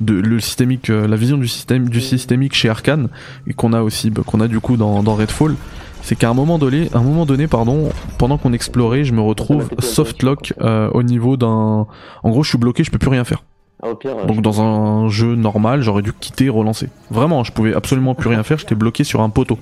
de, 0.00 0.14
le 0.14 0.40
systémique, 0.40 0.90
euh, 0.90 1.06
la 1.06 1.14
vision 1.14 1.38
du 1.38 1.46
système, 1.46 1.88
du 1.88 2.00
systémique 2.00 2.54
chez 2.54 2.68
Arkane 2.68 3.08
et 3.46 3.54
qu'on 3.54 3.72
a 3.72 3.82
aussi, 3.82 4.10
bah, 4.10 4.22
qu'on 4.26 4.40
a 4.40 4.48
du 4.48 4.58
coup 4.58 4.76
dans, 4.76 5.04
dans 5.04 5.14
Redfall. 5.14 5.54
C'est 6.02 6.16
qu'à 6.16 6.30
un 6.30 6.34
moment 6.34 6.58
donné, 6.58 6.88
un 6.94 7.02
moment 7.02 7.26
donné, 7.26 7.46
pardon, 7.46 7.90
pendant 8.18 8.38
qu'on 8.38 8.52
explorait, 8.52 9.04
je 9.04 9.12
me 9.12 9.20
retrouve 9.20 9.68
softlock 9.78 10.54
euh, 10.60 10.90
au 10.92 11.02
niveau 11.02 11.36
d'un. 11.36 11.86
En 12.22 12.30
gros, 12.30 12.42
je 12.42 12.48
suis 12.48 12.58
bloqué, 12.58 12.84
je 12.84 12.90
peux 12.90 12.98
plus 12.98 13.10
rien 13.10 13.24
faire. 13.24 13.42
Ah, 13.82 13.88
au 13.90 13.94
pire, 13.94 14.16
euh, 14.18 14.26
Donc 14.26 14.42
dans 14.42 14.60
un 14.60 15.08
jeu 15.08 15.34
normal, 15.36 15.82
j'aurais 15.82 16.02
dû 16.02 16.12
quitter, 16.12 16.48
relancer. 16.48 16.88
Vraiment, 17.10 17.44
je 17.44 17.52
pouvais 17.52 17.74
absolument 17.74 18.14
plus 18.14 18.28
rien 18.28 18.42
faire. 18.42 18.58
J'étais 18.58 18.74
bloqué 18.74 19.04
sur 19.04 19.20
un 19.20 19.30
poteau. 19.30 19.58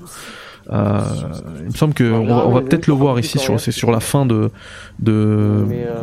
Euh, 0.70 1.00
il 1.60 1.66
me 1.66 1.70
semble 1.76 1.94
que 1.94 2.04
on 2.04 2.26
va, 2.26 2.46
on 2.46 2.52
va 2.52 2.60
peut-être 2.60 2.88
le 2.88 2.94
voir 2.94 3.18
ici. 3.18 3.38
Sur, 3.38 3.58
c'est 3.58 3.72
sur 3.72 3.90
la 3.90 4.00
fin 4.00 4.26
de 4.26 4.50
de 4.98 5.12
euh, 5.12 5.94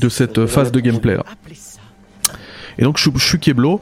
de 0.00 0.08
cette 0.08 0.46
phase 0.46 0.70
de 0.70 0.80
gameplay 0.80 1.16
là. 1.16 1.24
Et 2.78 2.84
donc 2.84 2.98
je, 2.98 3.10
je 3.14 3.24
suis 3.26 3.38
Keblo. 3.40 3.80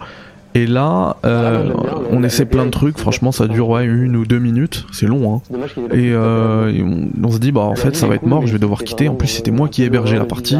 Et 0.56 0.66
là, 0.66 1.16
euh, 1.26 1.70
on 2.10 2.22
essaie 2.22 2.46
plein 2.46 2.64
de 2.64 2.70
trucs. 2.70 2.98
Franchement, 2.98 3.30
ça 3.30 3.46
dure 3.46 3.68
ouais, 3.68 3.84
une 3.84 4.16
ou 4.16 4.24
deux 4.24 4.38
minutes. 4.38 4.86
C'est 4.90 5.06
long, 5.06 5.36
hein. 5.36 5.56
Et, 5.92 6.12
euh, 6.12 6.72
et 6.72 6.82
on, 6.82 7.08
on 7.22 7.30
se 7.30 7.38
dit, 7.38 7.52
bah 7.52 7.60
en 7.60 7.76
fait, 7.76 7.94
ça 7.94 8.06
va 8.06 8.14
être 8.14 8.26
mort. 8.26 8.46
Je 8.46 8.52
vais 8.52 8.58
devoir 8.58 8.82
quitter. 8.82 9.08
En 9.08 9.16
plus, 9.16 9.28
c'était 9.28 9.50
moi 9.50 9.68
qui 9.68 9.82
hébergeais 9.82 10.16
la 10.18 10.24
partie. 10.24 10.56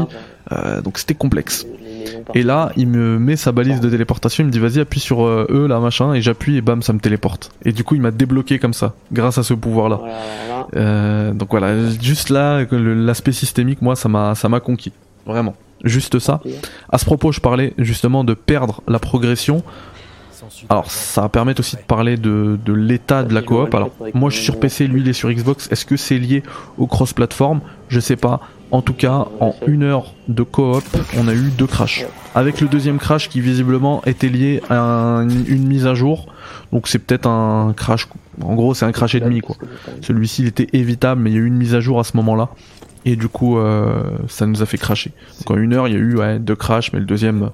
Euh, 0.53 0.83
donc 0.83 0.99
c'était 0.99 1.15
complexe. 1.15 1.67
Et 2.35 2.43
là, 2.43 2.73
il 2.77 2.89
me 2.89 3.19
met 3.19 3.37
sa 3.37 3.53
balise 3.53 3.81
de 3.81 3.89
téléportation, 3.89 4.45
il 4.45 4.49
me 4.49 4.53
dit 4.53 4.59
vas-y 4.59 4.81
appuie 4.81 5.01
sur 5.01 5.25
euh, 5.25 5.47
E 5.51 5.67
là 5.67 5.81
machin, 5.81 6.13
et 6.15 6.23
j'appuie 6.23 6.57
et 6.57 6.61
bam 6.61 6.83
ça 6.83 6.93
me 6.93 7.01
téléporte. 7.01 7.51
Et 7.65 7.73
du 7.73 7.83
coup 7.83 7.95
il 7.95 8.01
m'a 8.01 8.11
débloqué 8.11 8.59
comme 8.59 8.73
ça, 8.73 8.95
grâce 9.13 9.39
à 9.39 9.43
ce 9.43 9.55
pouvoir 9.55 9.89
là. 9.89 9.97
Voilà, 9.97 10.15
voilà. 10.47 10.67
Euh, 10.77 11.33
donc 11.33 11.51
voilà, 11.51 11.89
juste 12.01 12.31
là, 12.31 12.65
l'aspect 12.71 13.33
systémique, 13.33 13.83
moi 13.83 13.97
ça 13.97 14.09
m'a 14.09 14.35
ça 14.35 14.49
m'a 14.49 14.61
conquis, 14.61 14.93
vraiment. 15.27 15.55
Juste 15.87 16.19
ça. 16.19 16.41
À 16.91 16.99
ce 16.99 17.05
propos, 17.07 17.33
je 17.33 17.41
parlais 17.41 17.73
justement 17.79 18.23
de 18.25 18.35
perdre 18.35 18.83
la 18.89 18.99
progression. 18.99 19.63
Alors 20.69 20.91
ça 20.91 21.23
va 21.23 21.29
permettre 21.31 21.61
aussi 21.61 21.77
de 21.77 21.81
parler 21.83 22.17
de, 22.19 22.59
l'état 22.73 23.23
de 23.23 23.33
la 23.35 23.41
coop. 23.43 23.75
Alors 23.75 23.91
moi 24.15 24.29
je 24.31 24.37
suis 24.37 24.45
sur 24.45 24.61
PC, 24.61 24.87
lui 24.87 25.01
il 25.01 25.09
est 25.09 25.13
sur 25.15 25.31
Xbox. 25.33 25.69
Est-ce 25.73 25.87
que 25.87 25.97
c'est 25.97 26.19
lié 26.19 26.43
au 26.79 26.87
cross-platform? 26.87 27.61
Je 27.89 28.01
sais 28.01 28.17
pas. 28.17 28.41
En 28.73 28.83
tout 28.83 28.93
cas, 28.95 29.27
en 29.41 29.55
une 29.69 29.85
heure 29.85 30.13
de 30.29 30.43
coop, 30.43 30.83
on 31.17 31.29
a 31.29 31.35
eu 31.35 31.51
deux 31.57 31.67
crashs. 31.69 32.05
Avec 32.35 32.61
le 32.61 32.67
deuxième 32.69 32.99
crash 32.99 33.29
qui 33.29 33.41
visiblement 33.41 34.03
était 34.07 34.29
lié 34.29 34.61
à 34.69 34.77
un- 34.79 35.29
une 35.29 35.67
mise 35.67 35.87
à 35.87 35.95
jour. 35.95 36.27
Donc 36.73 36.89
c'est 36.89 36.99
peut-être 36.99 37.27
un 37.29 37.73
crash. 37.77 38.09
En 38.43 38.55
gros, 38.57 38.75
c'est 38.75 38.85
un 38.85 38.93
crash 38.93 39.15
et 39.15 39.21
demi 39.21 39.41
quoi. 39.41 39.57
Celui-ci 40.03 40.43
il 40.43 40.49
était 40.49 40.69
évitable, 40.73 41.23
mais 41.23 41.31
il 41.31 41.35
y 41.35 41.37
a 41.39 41.41
eu 41.43 41.47
une 41.47 41.57
mise 41.57 41.75
à 41.75 41.81
jour 41.81 41.99
à 42.01 42.05
ce 42.05 42.17
moment-là. 42.17 42.49
Et 43.07 43.17
du 43.17 43.29
coup, 43.29 43.57
euh, 43.57 44.03
ça 44.29 44.45
nous 44.47 44.63
a 44.63 44.67
fait 44.67 44.77
cracher. 44.79 45.13
Donc 45.39 45.57
en 45.57 45.61
une 45.61 45.73
heure, 45.73 45.87
il 45.89 45.95
y 45.95 45.97
a 45.97 46.01
eu 46.01 46.17
ouais, 46.17 46.39
deux 46.39 46.57
crashs, 46.57 46.93
mais 46.93 46.99
le 46.99 47.07
deuxième, 47.07 47.51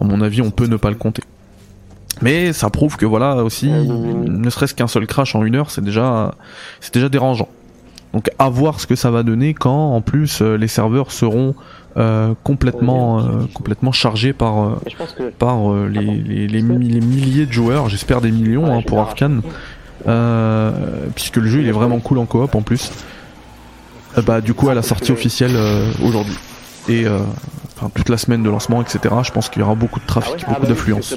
à 0.00 0.04
mon 0.04 0.20
avis, 0.22 0.40
on 0.42 0.50
peut 0.50 0.66
ne 0.66 0.76
pas 0.76 0.88
le 0.90 0.96
compter. 0.96 1.22
Mais 2.22 2.52
ça 2.52 2.70
prouve 2.70 2.96
que 2.96 3.04
voilà 3.06 3.44
aussi, 3.44 3.70
ne 3.70 4.48
serait-ce 4.50 4.74
qu'un 4.74 4.86
seul 4.88 5.06
crash 5.06 5.34
en 5.34 5.44
une 5.44 5.56
heure, 5.56 5.70
c'est 5.70 5.84
déjà, 5.84 6.34
c'est 6.80 6.94
déjà 6.94 7.08
dérangeant. 7.08 7.48
Donc 8.14 8.30
à 8.38 8.48
voir 8.48 8.80
ce 8.80 8.86
que 8.86 8.94
ça 8.94 9.10
va 9.10 9.22
donner 9.24 9.52
quand, 9.54 9.92
en 9.94 10.00
plus, 10.00 10.40
euh, 10.40 10.56
les 10.56 10.68
serveurs 10.68 11.10
seront 11.12 11.54
euh, 11.96 12.32
complètement, 12.44 13.18
euh, 13.20 13.22
complètement 13.52 13.90
chargés 13.92 14.32
par, 14.32 14.58
euh, 14.62 14.74
par 15.38 15.70
euh, 15.72 15.88
les, 15.88 16.00
les, 16.22 16.46
les, 16.46 16.62
mi- 16.62 16.88
les 16.88 17.00
milliers 17.00 17.46
de 17.46 17.52
joueurs, 17.52 17.88
j'espère 17.88 18.20
des 18.20 18.30
millions 18.30 18.66
hein, 18.72 18.82
pour 18.82 19.00
Arkane, 19.00 19.42
euh, 20.06 20.70
puisque 21.14 21.36
le 21.36 21.46
jeu 21.48 21.60
il 21.60 21.68
est 21.68 21.72
vraiment 21.72 21.98
cool 22.00 22.18
en 22.18 22.26
coop 22.26 22.54
en 22.54 22.62
plus. 22.62 22.90
Euh, 24.16 24.22
bah 24.22 24.40
du 24.40 24.54
coup 24.54 24.68
à 24.68 24.74
la 24.74 24.82
sortie 24.82 25.12
officielle 25.12 25.52
euh, 25.56 25.90
aujourd'hui 26.02 26.36
et 26.88 27.06
euh, 27.06 27.18
enfin 27.76 27.90
toute 27.94 28.08
la 28.08 28.16
semaine 28.18 28.42
de 28.42 28.50
lancement 28.50 28.80
etc. 28.82 29.00
Je 29.24 29.30
pense 29.32 29.48
qu'il 29.48 29.60
y 29.60 29.64
aura 29.64 29.74
beaucoup 29.74 29.98
de 29.98 30.04
Ah 30.06 30.20
trafic, 30.20 30.34
Ah 30.46 30.50
beaucoup 30.50 30.52
bah 30.52 30.58
oui, 30.62 30.68
d'affluence. 30.68 31.14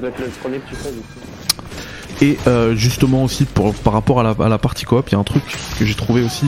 Et 2.22 2.38
euh, 2.48 2.76
justement 2.76 3.24
aussi 3.24 3.46
pour, 3.46 3.74
par 3.76 3.94
rapport 3.94 4.20
à 4.20 4.24
la, 4.24 4.36
à 4.44 4.50
la 4.50 4.58
partie 4.58 4.86
coop, 4.86 5.08
il 5.10 5.12
y 5.12 5.16
a 5.16 5.20
un 5.20 5.24
truc 5.24 5.44
que 5.78 5.86
j'ai 5.86 5.94
trouvé 5.94 6.24
aussi 6.24 6.48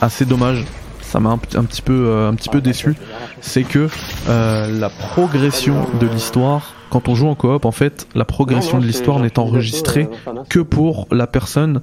assez 0.00 0.24
dommage, 0.24 0.64
ça 1.12 1.20
m'a 1.20 1.30
un, 1.30 1.38
petit 1.38 1.82
peu, 1.82 2.26
un 2.26 2.34
petit 2.34 2.48
peu 2.48 2.60
déçu, 2.60 2.94
c'est 3.40 3.64
que 3.64 3.88
la 4.26 4.88
progression 4.88 5.76
de 6.00 6.06
l'histoire 6.06 6.74
quand 6.92 7.08
on 7.08 7.14
joue 7.14 7.26
en 7.26 7.34
coop, 7.34 7.64
en 7.64 7.72
fait, 7.72 8.06
la 8.14 8.26
progression 8.26 8.78
de 8.78 8.84
l'histoire 8.84 9.18
n'est 9.18 9.38
enregistrée 9.38 10.10
que 10.50 10.60
pour 10.60 11.08
la 11.10 11.26
personne 11.26 11.80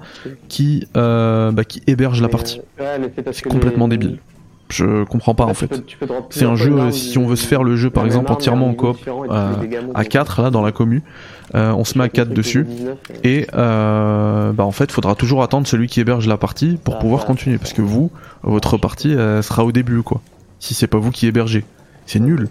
qui, 0.49 0.87
euh, 0.95 1.51
bah, 1.51 1.63
qui 1.63 1.81
héberge 1.87 2.21
la 2.21 2.29
partie. 2.29 2.61
C'est 3.31 3.43
complètement 3.43 3.87
débile. 3.87 4.19
Je 4.69 5.03
comprends 5.03 5.33
pas 5.33 5.45
en 5.45 5.53
fait. 5.53 5.83
C'est 6.29 6.45
un 6.45 6.55
jeu, 6.55 6.91
si 6.91 7.17
on 7.17 7.25
veut 7.25 7.35
se 7.35 7.47
faire 7.47 7.63
le 7.63 7.75
jeu 7.75 7.89
par 7.89 8.05
exemple 8.05 8.31
entièrement 8.31 8.67
en 8.67 8.73
coop 8.73 8.97
euh, 9.07 9.53
à 9.95 10.05
4 10.05 10.43
là 10.43 10.51
dans 10.51 10.61
la 10.61 10.71
commu, 10.71 11.01
euh, 11.55 11.71
on 11.71 11.83
se 11.83 11.97
met 11.97 12.03
à 12.03 12.09
4 12.09 12.29
dessus 12.29 12.67
et 13.23 13.47
bah 13.53 14.53
en 14.59 14.71
fait 14.71 14.91
faudra 14.91 15.15
toujours 15.15 15.43
attendre 15.43 15.67
celui 15.67 15.87
qui 15.87 15.99
héberge 15.99 16.27
la 16.27 16.37
partie 16.37 16.77
pour 16.83 16.99
pouvoir 16.99 17.25
continuer 17.25 17.57
parce 17.57 17.73
que 17.73 17.81
vous, 17.81 18.11
votre 18.43 18.77
partie 18.77 19.13
sera 19.41 19.65
au 19.65 19.71
début 19.71 20.03
quoi. 20.03 20.21
Si 20.59 20.73
c'est 20.73 20.87
pas 20.87 20.97
vous 20.97 21.11
qui 21.11 21.25
hébergez. 21.25 21.63
C'est 22.05 22.19
nul. 22.19 22.49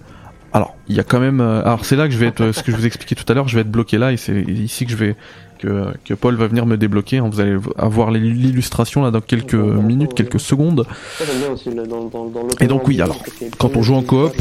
Alors, 0.52 0.76
il 0.88 0.96
y 0.96 1.00
a 1.00 1.04
quand 1.04 1.20
même. 1.20 1.40
Euh, 1.40 1.62
alors, 1.62 1.84
c'est 1.84 1.96
là 1.96 2.06
que 2.06 2.14
je 2.14 2.18
vais 2.18 2.26
être. 2.26 2.52
Ce 2.52 2.62
que 2.62 2.72
je 2.72 2.76
vous 2.76 2.86
expliquais 2.86 3.14
tout 3.14 3.24
à 3.30 3.34
l'heure, 3.34 3.48
je 3.48 3.54
vais 3.54 3.60
être 3.60 3.70
bloqué 3.70 3.98
là, 3.98 4.12
et 4.12 4.16
c'est 4.16 4.40
ici 4.42 4.86
que 4.86 4.92
je 4.92 4.96
vais. 4.96 5.16
Que, 5.58 5.92
que, 6.04 6.14
Paul 6.14 6.36
va 6.36 6.46
venir 6.46 6.66
me 6.66 6.76
débloquer. 6.76 7.18
Hein. 7.18 7.28
Vous 7.30 7.40
allez 7.40 7.56
avoir 7.76 8.10
l'illustration 8.10 9.02
là 9.02 9.10
dans 9.10 9.20
quelques 9.20 9.54
minutes, 9.54 10.14
quelques 10.14 10.40
secondes. 10.40 10.86
Et 12.60 12.66
donc 12.66 12.86
oui, 12.88 13.00
alors 13.00 13.22
quand 13.58 13.76
on 13.76 13.82
joue 13.82 13.94
en 13.94 14.02
coop, 14.02 14.32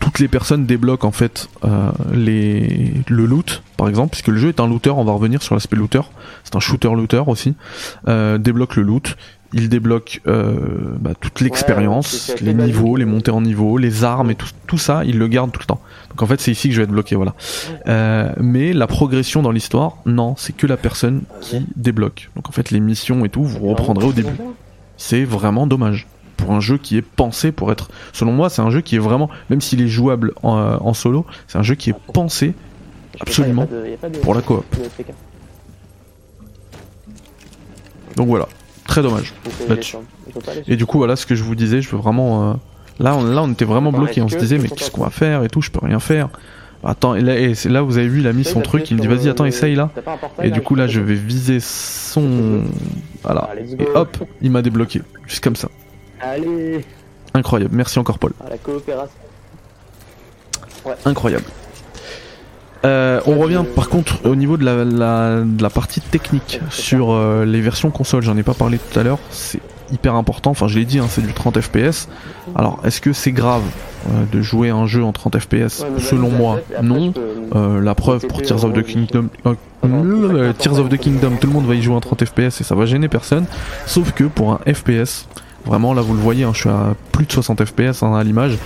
toutes 0.00 0.18
les 0.18 0.28
personnes 0.28 0.66
débloquent 0.66 1.06
en 1.06 1.12
fait 1.12 1.48
euh, 1.64 1.92
les 2.12 2.92
le 3.08 3.26
loot, 3.26 3.62
par 3.76 3.88
exemple, 3.88 4.10
puisque 4.10 4.28
le 4.28 4.38
jeu 4.38 4.48
est 4.48 4.60
un 4.60 4.66
looter. 4.66 4.90
On 4.90 5.04
va 5.04 5.12
revenir 5.12 5.42
sur 5.42 5.54
l'aspect 5.54 5.76
looter. 5.76 6.00
C'est 6.42 6.56
un 6.56 6.60
shooter 6.60 6.90
looter 6.94 7.22
aussi. 7.26 7.54
Euh, 8.08 8.38
débloque 8.38 8.76
le 8.76 8.82
loot 8.82 9.16
il 9.52 9.68
débloque 9.68 10.20
euh, 10.26 10.96
bah, 11.00 11.12
toute 11.18 11.40
l'expérience, 11.40 12.32
les 12.40 12.54
niveaux, 12.54 12.96
les 12.96 13.04
montées 13.04 13.30
en 13.30 13.40
niveau, 13.40 13.78
les 13.78 14.04
armes 14.04 14.30
et 14.30 14.34
tout, 14.34 14.48
tout, 14.66 14.78
ça, 14.78 15.02
il 15.04 15.18
le 15.18 15.28
garde 15.28 15.50
tout 15.50 15.60
le 15.60 15.66
temps. 15.66 15.80
Donc 16.10 16.22
en 16.22 16.26
fait, 16.26 16.40
c'est 16.40 16.52
ici 16.52 16.68
que 16.68 16.74
je 16.74 16.80
vais 16.80 16.84
être 16.84 16.90
bloqué, 16.90 17.16
voilà. 17.16 17.34
Euh, 17.86 18.32
mais 18.38 18.72
la 18.72 18.86
progression 18.86 19.42
dans 19.42 19.50
l'histoire, 19.50 19.96
non, 20.06 20.34
c'est 20.36 20.56
que 20.56 20.66
la 20.66 20.76
personne 20.76 21.22
qui 21.40 21.66
débloque. 21.76 22.30
Donc 22.36 22.48
en 22.48 22.52
fait, 22.52 22.70
les 22.70 22.80
missions 22.80 23.24
et 23.24 23.28
tout, 23.28 23.44
vous 23.44 23.66
reprendrez 23.68 24.06
au 24.06 24.12
début. 24.12 24.36
C'est 24.96 25.24
vraiment 25.24 25.66
dommage 25.66 26.06
pour 26.40 26.52
un 26.52 26.60
jeu 26.60 26.78
qui 26.78 26.96
est 26.96 27.02
pensé 27.02 27.52
pour 27.52 27.70
être. 27.70 27.90
Selon 28.12 28.32
moi, 28.32 28.50
c'est 28.50 28.62
un 28.62 28.70
jeu 28.70 28.80
qui 28.80 28.96
est 28.96 29.00
vraiment, 29.00 29.30
même 29.50 29.60
s'il 29.60 29.80
est 29.82 29.88
jouable 29.88 30.32
en, 30.42 30.58
euh, 30.58 30.76
en 30.80 30.94
solo, 30.94 31.26
c'est 31.46 31.58
un 31.58 31.62
jeu 31.62 31.74
qui 31.74 31.90
est 31.90 31.96
pensé 32.12 32.54
absolument 33.20 33.68
pour 34.22 34.34
la 34.34 34.42
coop. 34.42 34.64
Donc 38.16 38.28
voilà. 38.28 38.48
Très 38.86 39.02
dommage. 39.02 39.34
Et 40.66 40.76
du 40.76 40.84
coup, 40.84 40.98
voilà 40.98 41.14
ce 41.14 41.24
que 41.24 41.34
je 41.36 41.44
vous 41.44 41.54
disais. 41.54 41.80
Je 41.80 41.90
veux 41.90 41.98
vraiment. 41.98 42.50
Euh, 42.50 42.54
là, 42.98 43.14
on, 43.14 43.22
là, 43.22 43.42
on 43.42 43.52
était 43.52 43.64
vraiment 43.64 43.92
bloqué. 43.92 44.20
On 44.20 44.28
se 44.28 44.36
disait, 44.36 44.58
mais 44.58 44.68
qu'est-ce 44.68 44.90
qu'on 44.90 45.04
va 45.04 45.10
faire 45.10 45.44
et 45.44 45.48
tout 45.48 45.62
Je 45.62 45.70
peux 45.70 45.84
rien 45.84 46.00
faire. 46.00 46.28
Attends, 46.82 47.14
et 47.14 47.20
là, 47.20 47.36
et 47.38 47.52
là, 47.66 47.82
vous 47.82 47.98
avez 47.98 48.08
vu, 48.08 48.20
il 48.20 48.26
a 48.26 48.32
mis 48.32 48.44
son 48.44 48.62
truc. 48.62 48.90
Il 48.90 48.96
me 48.96 49.02
dit, 49.02 49.06
vas-y, 49.06 49.28
attends, 49.28 49.44
essaye 49.44 49.74
là. 49.74 49.90
Et 50.42 50.50
du 50.50 50.60
coup, 50.62 50.74
là, 50.74 50.86
je 50.86 51.00
vais 51.00 51.14
viser 51.14 51.60
son. 51.60 52.62
Voilà. 53.22 53.50
Et 53.78 53.86
hop, 53.94 54.16
il 54.40 54.50
m'a 54.50 54.62
débloqué. 54.62 55.02
Juste 55.26 55.44
comme 55.44 55.56
ça. 55.56 55.68
Allez. 56.20 56.84
Incroyable. 57.34 57.74
Merci 57.74 57.98
encore, 57.98 58.18
Paul. 58.18 58.32
la 58.48 58.58
coopération. 58.58 59.16
Incroyable. 61.04 61.44
Euh, 62.84 63.20
on 63.26 63.38
revient 63.38 63.62
par 63.76 63.90
contre 63.90 64.24
au 64.24 64.34
niveau 64.34 64.56
de 64.56 64.64
la, 64.64 65.70
partie 65.70 66.00
technique 66.00 66.60
sur 66.70 67.10
euh, 67.10 67.44
les 67.44 67.60
versions 67.60 67.90
console, 67.90 68.22
j'en 68.22 68.36
ai 68.38 68.42
pas 68.42 68.54
parlé 68.54 68.78
tout 68.78 68.98
à 68.98 69.02
l'heure, 69.02 69.18
c'est 69.28 69.60
hyper 69.92 70.14
important, 70.14 70.52
enfin 70.52 70.66
je 70.66 70.78
l'ai 70.78 70.86
dit, 70.86 70.98
hein, 70.98 71.06
c'est 71.08 71.20
du 71.20 71.32
30 71.34 71.60
fps. 71.60 72.08
Alors 72.54 72.80
est-ce 72.84 73.02
que 73.02 73.12
c'est 73.12 73.32
grave 73.32 73.62
euh, 74.08 74.24
de 74.32 74.40
jouer 74.40 74.70
un 74.70 74.86
jeu 74.86 75.04
en 75.04 75.12
30 75.12 75.38
fps 75.40 75.84
Selon 75.98 76.30
moi, 76.30 76.60
non. 76.82 77.12
la 77.54 77.94
preuve 77.94 78.26
pour 78.26 78.40
Tears 78.42 78.64
of 78.64 78.72
the 78.72 78.82
Kingdom... 78.82 79.28
Tears 80.58 80.78
of 80.78 80.88
the 80.88 80.96
Kingdom, 80.96 81.32
tout 81.38 81.48
le 81.48 81.52
monde 81.52 81.66
va 81.66 81.74
y 81.74 81.82
jouer 81.82 81.94
en 81.94 82.00
30 82.00 82.24
fps 82.24 82.60
et 82.60 82.64
ça 82.64 82.74
va 82.74 82.86
gêner 82.86 83.08
personne. 83.08 83.44
Sauf 83.84 84.12
que 84.12 84.24
pour 84.24 84.52
un 84.52 84.60
FPS, 84.72 85.26
vraiment 85.66 85.94
là 85.94 86.02
vous 86.02 86.14
le 86.14 86.20
voyez, 86.20 86.44
hein, 86.44 86.52
je 86.54 86.60
suis 86.60 86.68
à 86.68 86.94
plus 87.12 87.26
de 87.26 87.32
60 87.32 87.64
fps 87.64 88.02
hein, 88.02 88.14
à 88.14 88.24
l'image, 88.24 88.58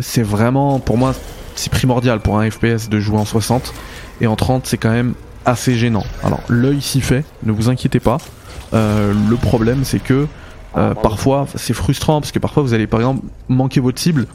c'est 0.00 0.22
vraiment 0.22 0.78
pour 0.78 0.98
moi 0.98 1.14
c'est 1.58 1.72
primordial 1.72 2.20
pour 2.20 2.38
un 2.38 2.48
FPS 2.48 2.88
de 2.88 3.00
jouer 3.00 3.18
en 3.18 3.24
60 3.24 3.74
et 4.20 4.26
en 4.26 4.36
30 4.36 4.66
c'est 4.66 4.78
quand 4.78 4.92
même 4.92 5.14
assez 5.44 5.74
gênant. 5.74 6.04
Alors 6.22 6.40
l'œil 6.48 6.80
s'y 6.80 7.00
fait, 7.00 7.24
ne 7.42 7.52
vous 7.52 7.68
inquiétez 7.68 8.00
pas. 8.00 8.18
Euh, 8.74 9.12
le 9.28 9.36
problème 9.36 9.84
c'est 9.84 9.98
que 9.98 10.26
euh, 10.76 10.94
parfois 10.94 11.46
c'est 11.54 11.72
frustrant 11.72 12.20
parce 12.20 12.32
que 12.32 12.38
parfois 12.38 12.62
vous 12.62 12.74
allez 12.74 12.86
par 12.86 13.00
exemple 13.00 13.24
manquer 13.48 13.80
votre 13.80 13.98
cible 13.98 14.26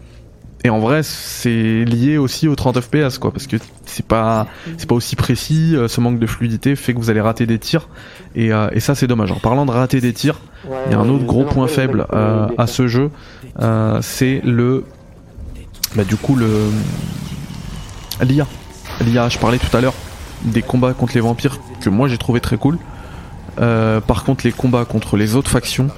et 0.63 0.69
en 0.69 0.79
vrai 0.79 1.03
c'est 1.03 1.85
lié 1.85 2.17
aussi 2.17 2.47
au 2.47 2.55
30 2.55 2.81
FPS 2.81 3.17
quoi 3.17 3.31
parce 3.31 3.47
que 3.47 3.57
c'est 3.85 4.05
pas 4.05 4.47
c'est 4.77 4.87
pas 4.87 4.95
aussi 4.95 5.15
précis 5.15 5.75
euh, 5.75 5.87
ce 5.87 5.99
manque 6.01 6.19
de 6.19 6.27
fluidité 6.27 6.75
fait 6.75 6.93
que 6.93 6.99
vous 6.99 7.09
allez 7.09 7.21
rater 7.21 7.45
des 7.45 7.59
tirs 7.59 7.89
et, 8.35 8.51
et 8.71 8.79
ça 8.79 8.95
c'est 8.95 9.07
dommage 9.07 9.31
en 9.31 9.39
parlant 9.39 9.65
de 9.65 9.71
rater 9.71 10.01
des 10.01 10.13
tirs 10.13 10.39
il 10.87 10.91
y 10.91 10.95
a 10.95 10.99
un 10.99 11.09
autre 11.09 11.25
gros 11.25 11.43
point 11.43 11.67
faible 11.67 12.07
à 12.11 12.67
ce 12.67 12.87
jeu 12.87 13.11
c'est 14.01 14.41
le 14.43 14.85
bah 15.95 16.03
du 16.03 16.15
coup 16.15 16.35
le 16.35 16.49
l'IA. 18.21 18.47
L'IA, 19.01 19.29
je 19.29 19.37
parlais 19.37 19.57
tout 19.57 19.75
à 19.75 19.81
l'heure 19.81 19.93
des 20.43 20.61
combats 20.61 20.93
contre 20.93 21.13
les 21.15 21.21
vampires 21.21 21.59
que 21.81 21.89
moi 21.89 22.07
j'ai 22.07 22.17
trouvé 22.17 22.39
très 22.39 22.57
cool. 22.57 22.77
Euh, 23.59 24.01
par 24.01 24.23
contre 24.23 24.45
les 24.45 24.51
combats 24.51 24.85
contre 24.85 25.15
les 25.15 25.35
autres 25.35 25.51
factions 25.51 25.89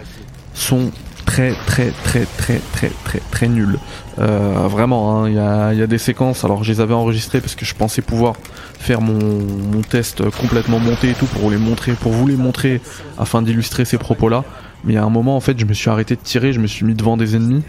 sont 0.53 0.91
très 1.35 1.53
très 1.65 1.91
très 1.91 2.25
très 2.37 2.59
très 2.71 2.89
très 3.03 3.19
très 3.19 3.47
nuls. 3.49 3.77
Euh, 4.19 4.67
vraiment, 4.69 5.23
hein, 5.23 5.29
il 5.29 5.35
y, 5.35 5.81
a, 5.81 5.87
des 5.87 5.97
séquences, 5.97 6.45
alors 6.45 6.63
je 6.63 6.71
les 6.71 6.79
avais 6.79 6.93
enregistrées 6.93 7.41
parce 7.41 7.55
que 7.55 7.65
je 7.65 7.75
pensais 7.75 8.01
pouvoir 8.01 8.35
faire 8.79 9.01
mon, 9.01 9.19
mon 9.19 9.81
test 9.81 10.23
complètement 10.29 10.79
monté 10.79 11.09
et 11.09 11.13
tout 11.13 11.25
pour 11.25 11.51
les 11.51 11.57
montrer, 11.57 11.91
pour 11.91 12.13
vous 12.13 12.25
les 12.25 12.37
montrer 12.37 12.79
afin 13.17 13.41
d'illustrer 13.41 13.83
ces 13.83 13.97
propos 13.97 14.29
là. 14.29 14.45
Mais 14.85 14.95
a 14.95 15.03
un 15.03 15.09
moment 15.09 15.35
en 15.35 15.41
fait 15.41 15.59
je 15.59 15.65
me 15.65 15.73
suis 15.73 15.89
arrêté 15.89 16.15
de 16.15 16.21
tirer, 16.21 16.53
je 16.53 16.61
me 16.61 16.67
suis 16.67 16.85
mis 16.85 16.93
devant 16.93 17.17
des 17.17 17.35
ennemis 17.35 17.63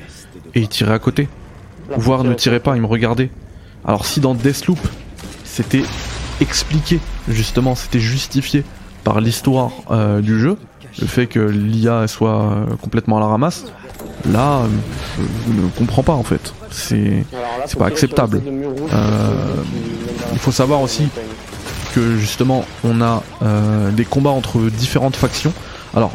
et 0.55 0.61
ils 0.61 0.69
tiraient 0.69 0.95
à 0.95 1.01
côté 1.01 1.29
voire 1.97 2.23
ne 2.23 2.35
tirait 2.35 2.61
pas, 2.61 2.77
il 2.77 2.83
me 2.83 2.87
regardait. 2.87 3.31
Alors 3.85 4.07
si 4.07 4.21
dans 4.21 4.35
Deathloop, 4.35 4.79
c'était 5.45 5.83
expliqué, 6.41 7.01
justement, 7.29 7.75
c'était 7.75 8.01
justifié 8.01 8.63
par 9.07 9.21
l'histoire 9.21 9.71
euh, 9.93 10.21
du 10.21 10.41
jeu, 10.41 10.57
le 11.01 11.07
fait 11.07 11.29
que 11.29 11.39
l'IA 11.39 12.09
soit 12.09 12.43
euh, 12.43 12.65
complètement 12.83 13.19
à 13.19 13.21
la 13.21 13.27
ramasse, 13.27 13.67
là, 14.29 14.63
je, 15.17 15.53
ne 15.53 15.69
comprends 15.69 16.03
pas 16.03 16.15
en 16.15 16.25
fait. 16.25 16.53
C'est 16.73 17.25
pas 17.79 17.87
acceptable. 17.87 18.43
Euh, 18.45 19.31
il 20.33 20.39
faut 20.41 20.51
savoir 20.51 20.81
aussi 20.81 21.07
que 21.95 22.17
justement, 22.17 22.65
on 22.83 23.01
a 23.01 23.23
des 23.93 24.05
combats 24.05 24.31
entre 24.31 24.59
différentes 24.63 25.15
factions. 25.15 25.53
Alors, 25.95 26.11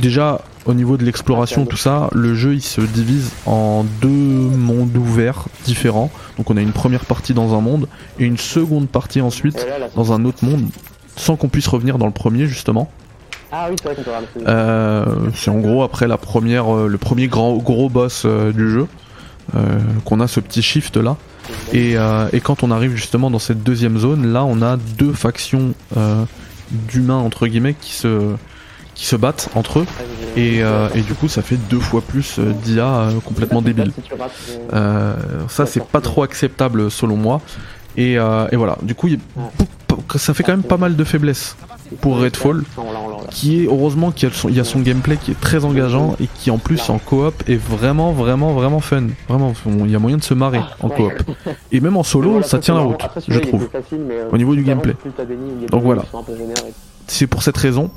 déjà, 0.00 0.42
au 0.64 0.74
niveau 0.74 0.96
de 0.96 1.04
l'exploration, 1.04 1.66
tout 1.66 1.76
ça, 1.76 2.08
le 2.12 2.36
jeu 2.36 2.54
il 2.54 2.62
se 2.62 2.82
divise 2.82 3.32
en 3.46 3.84
deux 4.00 4.08
mondes 4.08 4.96
ouverts 4.96 5.48
différents. 5.64 6.12
Donc 6.36 6.50
on 6.50 6.56
a 6.56 6.60
une 6.60 6.72
première 6.72 7.04
partie 7.04 7.34
dans 7.34 7.58
un 7.58 7.60
monde 7.60 7.88
et 8.20 8.24
une 8.24 8.38
seconde 8.38 8.88
partie 8.88 9.20
ensuite 9.20 9.66
dans 9.96 10.12
un 10.12 10.24
autre 10.24 10.44
monde, 10.44 10.68
sans 11.16 11.36
qu'on 11.36 11.48
puisse 11.48 11.68
revenir 11.68 11.98
dans 11.98 12.06
le 12.06 12.12
premier 12.12 12.46
justement. 12.46 12.90
Ah 13.54 13.66
oui, 13.70 13.76
c'est 13.82 13.92
vrai 13.92 14.02
euh, 14.48 15.04
C'est 15.34 15.50
en 15.50 15.58
gros 15.58 15.82
après 15.82 16.08
la 16.08 16.16
première, 16.16 16.74
euh, 16.74 16.88
le 16.88 16.96
premier 16.96 17.28
grand 17.28 17.54
gros 17.56 17.90
boss 17.90 18.22
euh, 18.24 18.50
du 18.50 18.70
jeu, 18.70 18.86
qu'on 20.06 20.20
a 20.20 20.26
ce 20.26 20.40
petit 20.40 20.62
shift 20.62 20.96
là. 20.96 21.16
Et, 21.72 21.96
et, 22.32 22.40
quand 22.40 22.62
on 22.62 22.70
arrive 22.70 22.94
justement 22.94 23.30
dans 23.30 23.40
cette 23.40 23.62
deuxième 23.62 23.98
zone, 23.98 24.32
là 24.32 24.44
on 24.44 24.62
a 24.62 24.76
deux 24.76 25.12
factions 25.12 25.74
d'humains 26.70 27.18
entre 27.18 27.46
guillemets 27.46 27.74
qui 27.74 27.92
se 27.92 28.34
qui 28.94 29.06
se 29.06 29.16
battent 29.16 29.48
entre 29.54 29.80
eux 29.80 29.86
et, 30.36 30.62
euh, 30.62 30.88
et 30.94 31.00
du 31.00 31.14
coup 31.14 31.28
ça 31.28 31.42
fait 31.42 31.56
deux 31.56 31.80
fois 31.80 32.02
plus 32.02 32.38
d'IA 32.38 32.86
euh, 32.86 33.20
complètement 33.20 33.62
débile. 33.62 33.92
ça 34.70 35.66
c'est 35.66 35.84
pas 35.84 36.00
trop 36.00 36.22
acceptable 36.22 36.90
selon 36.90 37.16
moi 37.16 37.40
et, 37.96 38.12
et 38.14 38.56
voilà 38.56 38.78
du 38.82 38.94
coup 38.94 39.08
ça 40.16 40.34
fait 40.34 40.42
quand 40.42 40.52
même 40.52 40.62
pas 40.62 40.76
mal 40.76 40.96
de 40.96 41.04
faiblesses 41.04 41.56
pour 42.00 42.18
Redfall 42.18 42.62
qui 43.30 43.62
est 43.62 43.66
heureusement 43.66 44.10
qu'il 44.10 44.30
y, 44.50 44.60
a 44.60 44.64
son 44.64 44.80
gameplay 44.80 45.16
qui 45.16 45.30
est 45.32 45.40
très 45.40 45.64
engageant 45.64 46.16
et 46.20 46.26
qui 46.26 46.50
en 46.50 46.58
plus 46.58 46.88
en 46.90 46.98
coop 46.98 47.42
est 47.48 47.56
vraiment 47.56 48.12
vraiment 48.12 48.52
vraiment 48.52 48.80
fun 48.80 49.08
vraiment 49.28 49.52
il 49.66 49.90
y 49.90 49.96
a 49.96 49.98
moyen 49.98 50.16
de 50.16 50.22
se 50.22 50.34
marrer 50.34 50.60
en 50.80 50.88
coop 50.88 51.12
et 51.70 51.80
même 51.80 51.96
en 51.96 52.02
solo 52.02 52.42
ça 52.42 52.58
tient 52.58 52.74
la 52.74 52.80
route 52.80 53.02
je 53.28 53.38
trouve 53.38 53.68
au 54.30 54.36
niveau 54.38 54.54
du 54.54 54.62
gameplay 54.62 54.96
donc 55.70 55.82
voilà 55.82 56.04
c'est 57.06 57.26
pour 57.26 57.42
cette 57.42 57.56
raison 57.56 57.90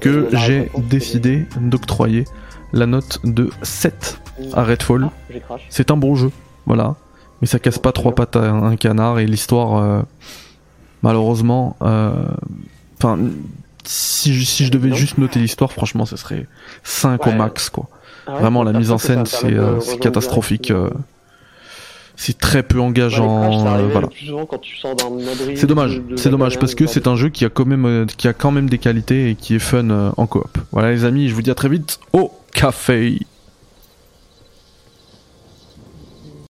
que 0.00 0.28
j'ai 0.32 0.70
décidé 0.78 1.46
d'octroyer 1.60 2.24
la 2.72 2.86
note 2.86 3.20
de 3.24 3.50
7 3.62 4.20
à 4.54 4.64
Redfall. 4.64 5.10
C'est 5.68 5.90
un 5.90 5.96
bon 5.96 6.14
jeu, 6.14 6.30
voilà. 6.66 6.96
Mais 7.40 7.46
ça 7.46 7.58
casse 7.58 7.78
pas 7.78 7.92
trois 7.92 8.14
pattes 8.14 8.36
à 8.36 8.50
un 8.50 8.76
canard 8.76 9.18
et 9.18 9.26
l'histoire, 9.26 9.82
euh, 9.82 10.02
malheureusement, 11.02 11.76
euh, 11.82 12.12
enfin, 12.98 13.18
si, 13.84 14.34
je 14.34 14.70
devais 14.70 14.94
juste 14.94 15.18
noter 15.18 15.40
l'histoire, 15.40 15.72
franchement, 15.72 16.06
ce 16.06 16.16
serait 16.16 16.46
5 16.84 17.26
au 17.26 17.32
max, 17.32 17.70
quoi. 17.70 17.88
Ah 18.26 18.34
ouais, 18.34 18.40
Vraiment, 18.40 18.62
la 18.62 18.72
mise 18.72 18.90
en 18.90 18.98
scène, 18.98 19.26
c'est 19.26 19.52
euh, 19.54 19.80
catastrophique. 20.00 20.70
euh, 20.70 20.90
c'est 22.16 22.36
très 22.36 22.62
peu 22.62 22.80
engageant. 22.80 23.64
voilà. 23.88 24.08
C'est 25.56 25.66
dommage, 25.66 26.02
c'est 26.16 26.28
dommage 26.28 26.58
parce 26.58 26.74
que 26.74 26.86
ce 26.86 26.92
c'est 26.92 27.06
un 27.06 27.16
jeu 27.16 27.30
qui 27.30 27.46
a 27.46 27.48
quand 27.48 27.64
même, 27.64 28.06
qui 28.18 28.28
a 28.28 28.34
quand 28.34 28.50
même 28.50 28.68
des 28.68 28.76
qualités 28.76 29.30
et 29.30 29.34
qui 29.36 29.54
est 29.54 29.58
fun 29.58 30.12
en 30.14 30.26
coop. 30.26 30.58
Voilà 30.70 30.90
les 30.90 31.06
amis, 31.06 31.28
je 31.30 31.34
vous 31.34 31.40
dis 31.40 31.50
à 31.50 31.54
très 31.54 31.70
vite 31.70 31.98
au 32.12 32.30
café. 32.52 33.20